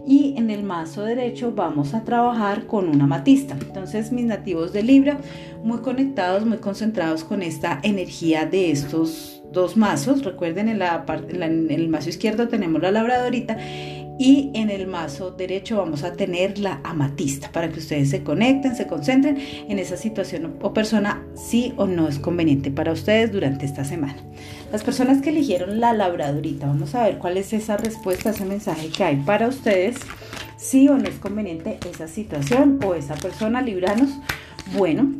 y 0.05 0.33
en 0.37 0.49
el 0.49 0.63
mazo 0.63 1.03
derecho 1.03 1.53
vamos 1.55 1.93
a 1.93 2.03
trabajar 2.03 2.65
con 2.65 2.89
una 2.89 3.05
matista. 3.07 3.55
Entonces 3.61 4.11
mis 4.11 4.25
nativos 4.25 4.73
de 4.73 4.83
Libra 4.83 5.19
muy 5.63 5.79
conectados, 5.79 6.45
muy 6.45 6.57
concentrados 6.57 7.23
con 7.23 7.41
esta 7.41 7.79
energía 7.83 8.45
de 8.45 8.71
estos 8.71 9.38
dos 9.51 9.77
mazos. 9.77 10.23
Recuerden 10.23 10.69
en, 10.69 10.79
la, 10.79 11.05
en 11.07 11.71
el 11.71 11.89
mazo 11.89 12.09
izquierdo 12.09 12.47
tenemos 12.47 12.81
la 12.81 12.91
labradorita 12.91 13.57
y 14.19 14.51
en 14.53 14.69
el 14.69 14.85
mazo 14.85 15.31
derecho 15.31 15.77
vamos 15.77 16.03
a 16.03 16.11
tener 16.11 16.59
la 16.59 16.81
amatista 16.83 17.49
para 17.53 17.69
que 17.69 17.79
ustedes 17.79 18.09
se 18.09 18.21
conecten, 18.21 18.75
se 18.75 18.85
concentren 18.85 19.37
en 19.39 19.79
esa 19.79 19.95
situación 19.95 20.57
o 20.61 20.73
persona 20.73 21.23
sí 21.35 21.73
o 21.77 21.87
no 21.87 22.09
es 22.09 22.19
conveniente 22.19 22.69
para 22.69 22.91
ustedes 22.91 23.31
durante 23.31 23.65
esta 23.65 23.85
semana. 23.85 24.17
Las 24.73 24.83
personas 24.83 25.21
que 25.21 25.29
eligieron 25.29 25.79
la 25.79 25.93
labradorita, 25.93 26.67
vamos 26.67 26.93
a 26.95 27.05
ver 27.05 27.17
cuál 27.17 27.37
es 27.37 27.53
esa 27.53 27.77
respuesta, 27.77 28.31
ese 28.31 28.43
mensaje 28.43 28.89
que 28.89 29.05
hay 29.05 29.15
para 29.15 29.47
ustedes, 29.47 29.95
sí 30.57 30.89
o 30.89 30.97
no 30.97 31.05
es 31.05 31.15
conveniente 31.15 31.79
esa 31.89 32.09
situación 32.09 32.77
o 32.85 32.95
esa 32.95 33.15
persona, 33.15 33.61
libranos. 33.61 34.09
Bueno, 34.77 35.13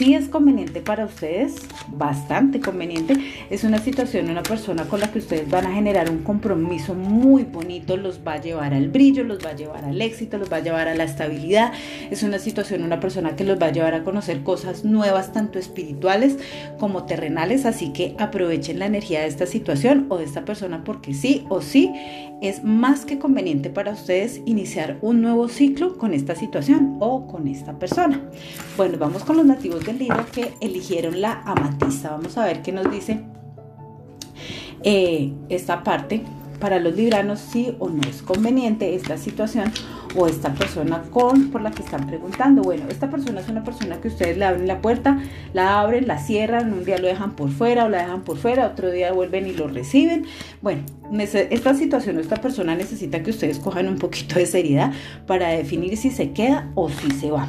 si 0.00 0.14
es 0.14 0.30
conveniente 0.30 0.80
para 0.80 1.04
ustedes, 1.04 1.56
bastante 1.88 2.58
conveniente. 2.58 3.18
Es 3.50 3.64
una 3.64 3.76
situación, 3.76 4.30
una 4.30 4.42
persona 4.42 4.84
con 4.84 4.98
la 4.98 5.12
que 5.12 5.18
ustedes 5.18 5.50
van 5.50 5.66
a 5.66 5.74
generar 5.74 6.08
un 6.08 6.22
compromiso 6.22 6.94
muy 6.94 7.42
bonito, 7.44 7.98
los 7.98 8.26
va 8.26 8.32
a 8.32 8.40
llevar 8.40 8.72
al 8.72 8.88
brillo, 8.88 9.24
los 9.24 9.44
va 9.44 9.50
a 9.50 9.56
llevar 9.56 9.84
al 9.84 10.00
éxito, 10.00 10.38
los 10.38 10.50
va 10.50 10.56
a 10.56 10.60
llevar 10.60 10.88
a 10.88 10.94
la 10.94 11.04
estabilidad. 11.04 11.74
Es 12.10 12.22
una 12.22 12.38
situación, 12.38 12.82
una 12.82 12.98
persona 12.98 13.36
que 13.36 13.44
los 13.44 13.60
va 13.60 13.66
a 13.66 13.72
llevar 13.72 13.92
a 13.92 14.02
conocer 14.02 14.42
cosas 14.42 14.86
nuevas, 14.86 15.34
tanto 15.34 15.58
espirituales 15.58 16.38
como 16.78 17.04
terrenales. 17.04 17.66
Así 17.66 17.92
que 17.92 18.16
aprovechen 18.18 18.78
la 18.78 18.86
energía 18.86 19.20
de 19.20 19.26
esta 19.26 19.44
situación 19.44 20.06
o 20.08 20.16
de 20.16 20.24
esta 20.24 20.46
persona 20.46 20.82
porque 20.82 21.12
sí 21.12 21.44
o 21.50 21.60
sí 21.60 21.92
es 22.40 22.64
más 22.64 23.04
que 23.04 23.18
conveniente 23.18 23.68
para 23.68 23.92
ustedes 23.92 24.40
iniciar 24.46 24.96
un 25.02 25.20
nuevo 25.20 25.48
ciclo 25.48 25.98
con 25.98 26.14
esta 26.14 26.34
situación 26.34 26.96
o 27.00 27.26
con 27.26 27.46
esta 27.46 27.78
persona. 27.78 28.22
Bueno, 28.78 28.96
vamos 28.98 29.24
con 29.24 29.36
los 29.36 29.44
nativos 29.44 29.84
del 29.84 29.89
libro 29.98 30.26
que 30.32 30.54
eligieron 30.60 31.20
la 31.20 31.42
amatista. 31.44 32.10
Vamos 32.10 32.36
a 32.38 32.44
ver 32.44 32.62
qué 32.62 32.72
nos 32.72 32.90
dice 32.90 33.20
eh, 34.82 35.32
esta 35.48 35.82
parte. 35.82 36.22
Para 36.58 36.78
los 36.78 36.94
libranos, 36.94 37.40
sí 37.40 37.74
o 37.78 37.88
no 37.88 38.02
es 38.02 38.20
conveniente 38.20 38.94
esta 38.94 39.16
situación 39.16 39.72
o 40.14 40.26
esta 40.26 40.52
persona 40.52 41.02
con 41.10 41.50
por 41.50 41.62
la 41.62 41.70
que 41.70 41.82
están 41.82 42.06
preguntando. 42.06 42.62
Bueno, 42.62 42.84
esta 42.90 43.10
persona 43.10 43.40
es 43.40 43.48
una 43.48 43.64
persona 43.64 44.00
que 44.00 44.08
ustedes 44.08 44.36
le 44.36 44.44
abren 44.44 44.66
la 44.66 44.82
puerta, 44.82 45.18
la 45.54 45.80
abren, 45.80 46.06
la 46.06 46.18
cierran, 46.18 46.72
un 46.72 46.84
día 46.84 46.98
lo 46.98 47.06
dejan 47.06 47.34
por 47.34 47.50
fuera 47.50 47.86
o 47.86 47.88
la 47.88 48.02
dejan 48.02 48.22
por 48.22 48.36
fuera, 48.36 48.66
otro 48.66 48.90
día 48.90 49.12
vuelven 49.12 49.46
y 49.46 49.52
lo 49.52 49.68
reciben. 49.68 50.26
Bueno, 50.60 50.82
esta 51.18 51.74
situación 51.74 52.18
o 52.18 52.20
esta 52.20 52.36
persona 52.36 52.74
necesita 52.74 53.22
que 53.22 53.30
ustedes 53.30 53.58
cojan 53.58 53.88
un 53.88 53.96
poquito 53.96 54.34
de 54.34 54.46
seriedad 54.46 54.92
para 55.26 55.48
definir 55.48 55.96
si 55.96 56.10
se 56.10 56.32
queda 56.32 56.70
o 56.74 56.90
si 56.90 57.10
se 57.12 57.30
va. 57.30 57.48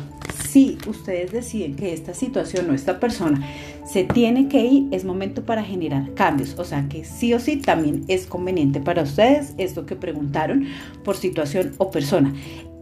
Si 0.51 0.77
ustedes 0.85 1.31
deciden 1.31 1.77
que 1.77 1.93
esta 1.93 2.13
situación 2.13 2.69
o 2.69 2.73
esta 2.73 2.99
persona 2.99 3.39
se 3.85 4.03
tiene 4.03 4.49
que 4.49 4.59
ir, 4.65 4.87
es 4.91 5.05
momento 5.05 5.45
para 5.45 5.63
generar 5.63 6.13
cambios. 6.13 6.59
O 6.59 6.65
sea 6.65 6.89
que 6.89 7.05
sí 7.05 7.33
o 7.33 7.39
sí 7.39 7.55
también 7.55 8.03
es 8.09 8.25
conveniente 8.25 8.81
para 8.81 9.03
ustedes 9.03 9.53
esto 9.57 9.85
que 9.85 9.95
preguntaron 9.95 10.67
por 11.05 11.15
situación 11.15 11.71
o 11.77 11.89
persona 11.89 12.33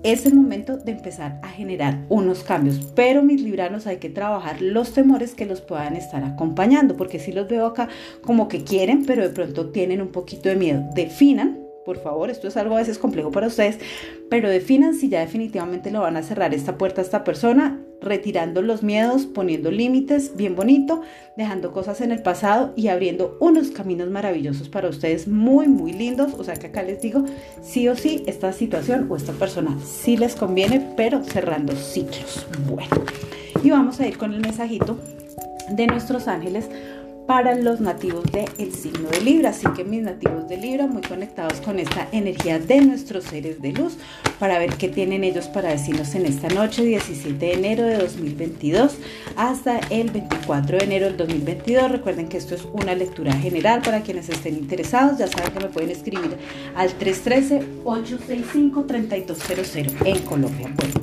es 0.02 0.26
el 0.26 0.34
momento 0.34 0.78
de 0.78 0.94
empezar 0.94 1.40
a 1.44 1.50
generar 1.50 2.06
unos 2.10 2.44
cambios. 2.44 2.80
Pero 2.96 3.22
mis 3.22 3.42
libranos 3.42 3.86
hay 3.86 3.98
que 3.98 4.10
trabajar 4.10 4.62
los 4.64 4.94
temores 4.94 5.36
que 5.36 5.46
los 5.46 5.62
puedan 5.62 5.96
estar 5.96 6.24
acompañando, 6.24 6.98
porque 6.98 7.20
si 7.20 7.34
los 7.34 7.48
veo 7.48 7.68
acá 7.68 7.90
como 8.24 8.48
que 8.48 8.64
quieren, 8.64 9.06
pero 9.06 9.22
de 9.22 9.30
pronto 9.30 9.70
tienen 9.70 10.02
un 10.02 10.08
poquito 10.08 10.50
de 10.50 10.56
miedo. 10.56 10.86
Definan 10.96 11.69
por 11.90 11.98
favor, 12.04 12.30
esto 12.30 12.48
es 12.48 12.56
algo 12.56 12.76
a 12.76 12.82
veces 12.82 13.00
complejo 13.00 13.32
para 13.32 13.48
ustedes, 13.48 13.80
pero 14.30 14.48
definan 14.48 14.94
si 14.94 15.10
ya 15.10 15.22
definitivamente 15.22 15.90
lo 15.90 16.02
van 16.02 16.18
a 16.18 16.22
cerrar 16.22 16.54
esta 16.54 16.78
puerta 16.78 17.02
a 17.02 17.04
esta 17.04 17.24
persona, 17.24 17.80
retirando 18.00 18.62
los 18.62 18.84
miedos, 18.84 19.26
poniendo 19.26 19.72
límites, 19.72 20.36
bien 20.36 20.56
bonito, 20.56 21.02
dejando 21.36 21.72
cosas 21.72 22.02
en 22.02 22.12
el 22.12 22.22
pasado 22.22 22.74
y 22.76 22.90
abriendo 22.90 23.40
unos 23.40 23.72
caminos 23.72 24.08
maravillosos 24.12 24.70
para 24.70 24.88
ustedes, 24.88 25.28
muy, 25.28 25.68
muy 25.68 25.92
lindos. 25.92 26.36
O 26.38 26.44
sea 26.44 26.54
que 26.54 26.68
acá 26.68 26.84
les 26.84 27.02
digo, 27.02 27.26
sí 27.64 27.88
o 27.90 27.96
sí, 27.96 28.24
esta 28.28 28.54
situación 28.54 29.08
o 29.10 29.16
esta 29.16 29.34
persona 29.34 29.76
sí 29.84 30.16
les 30.16 30.36
conviene, 30.36 30.94
pero 30.96 31.24
cerrando 31.24 31.76
ciclos. 31.76 32.46
Bueno, 32.70 33.04
y 33.64 33.72
vamos 33.72 34.00
a 34.00 34.06
ir 34.06 34.20
con 34.20 34.32
el 34.32 34.42
mensajito 34.42 34.96
de 35.72 35.88
nuestros 35.88 36.28
ángeles 36.28 36.70
para 37.30 37.54
los 37.54 37.80
nativos 37.80 38.26
del 38.32 38.74
signo 38.74 39.08
de 39.10 39.22
Libra. 39.22 39.52
Así 39.52 39.68
que 39.76 39.84
mis 39.84 40.02
nativos 40.02 40.50
de 40.50 40.58
Libra 40.58 40.88
muy 40.88 41.04
conectados 41.04 41.62
con 41.62 41.78
esta 41.78 42.08
energía 42.12 42.58
de 42.58 42.82
nuestros 42.82 43.26
seres 43.26 43.62
de 43.62 43.72
luz 43.72 43.98
para 44.40 44.58
ver 44.58 44.74
qué 44.78 44.90
tienen 44.90 45.24
ellos 45.24 45.48
para 45.48 45.70
decirnos 45.70 46.16
en 46.16 46.26
esta 46.26 46.48
noche, 46.48 46.84
17 46.84 47.38
de 47.38 47.54
enero 47.54 47.84
de 47.84 48.00
2022 48.00 48.98
hasta 49.36 49.78
el 49.92 50.10
24 50.10 50.80
de 50.80 50.84
enero 50.84 51.06
del 51.06 51.18
2022. 51.18 51.92
Recuerden 51.92 52.30
que 52.30 52.38
esto 52.38 52.56
es 52.56 52.68
una 52.74 52.96
lectura 52.96 53.32
general 53.34 53.84
para 53.84 54.02
quienes 54.02 54.28
estén 54.28 54.56
interesados. 54.56 55.20
Ya 55.20 55.28
saben 55.28 55.54
que 55.54 55.60
me 55.60 55.70
pueden 55.70 55.92
escribir 55.92 56.36
al 56.76 56.90
313-865-3200 56.98 59.94
en 60.04 60.18
Colombia. 60.24 60.74
Bueno, 60.76 60.96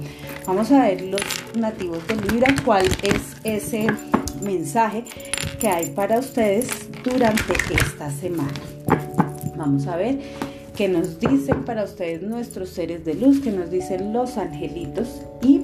vamos 0.44 0.72
a 0.72 0.88
ver 0.88 1.02
los 1.02 1.20
nativos 1.56 2.04
de 2.08 2.16
Libra, 2.16 2.52
cuál 2.64 2.86
es 3.04 3.36
ese 3.44 3.86
mensaje 4.42 5.04
que 5.58 5.68
hay 5.68 5.90
para 5.90 6.18
ustedes 6.18 6.68
durante 7.02 7.54
esta 7.74 8.10
semana. 8.10 8.52
Vamos 9.56 9.86
a 9.86 9.96
ver 9.96 10.18
qué 10.76 10.88
nos 10.88 11.18
dicen 11.18 11.64
para 11.64 11.84
ustedes 11.84 12.22
nuestros 12.22 12.68
seres 12.68 13.04
de 13.04 13.14
luz, 13.14 13.40
que 13.40 13.50
nos 13.50 13.70
dicen 13.70 14.12
los 14.12 14.36
angelitos 14.36 15.22
y 15.42 15.62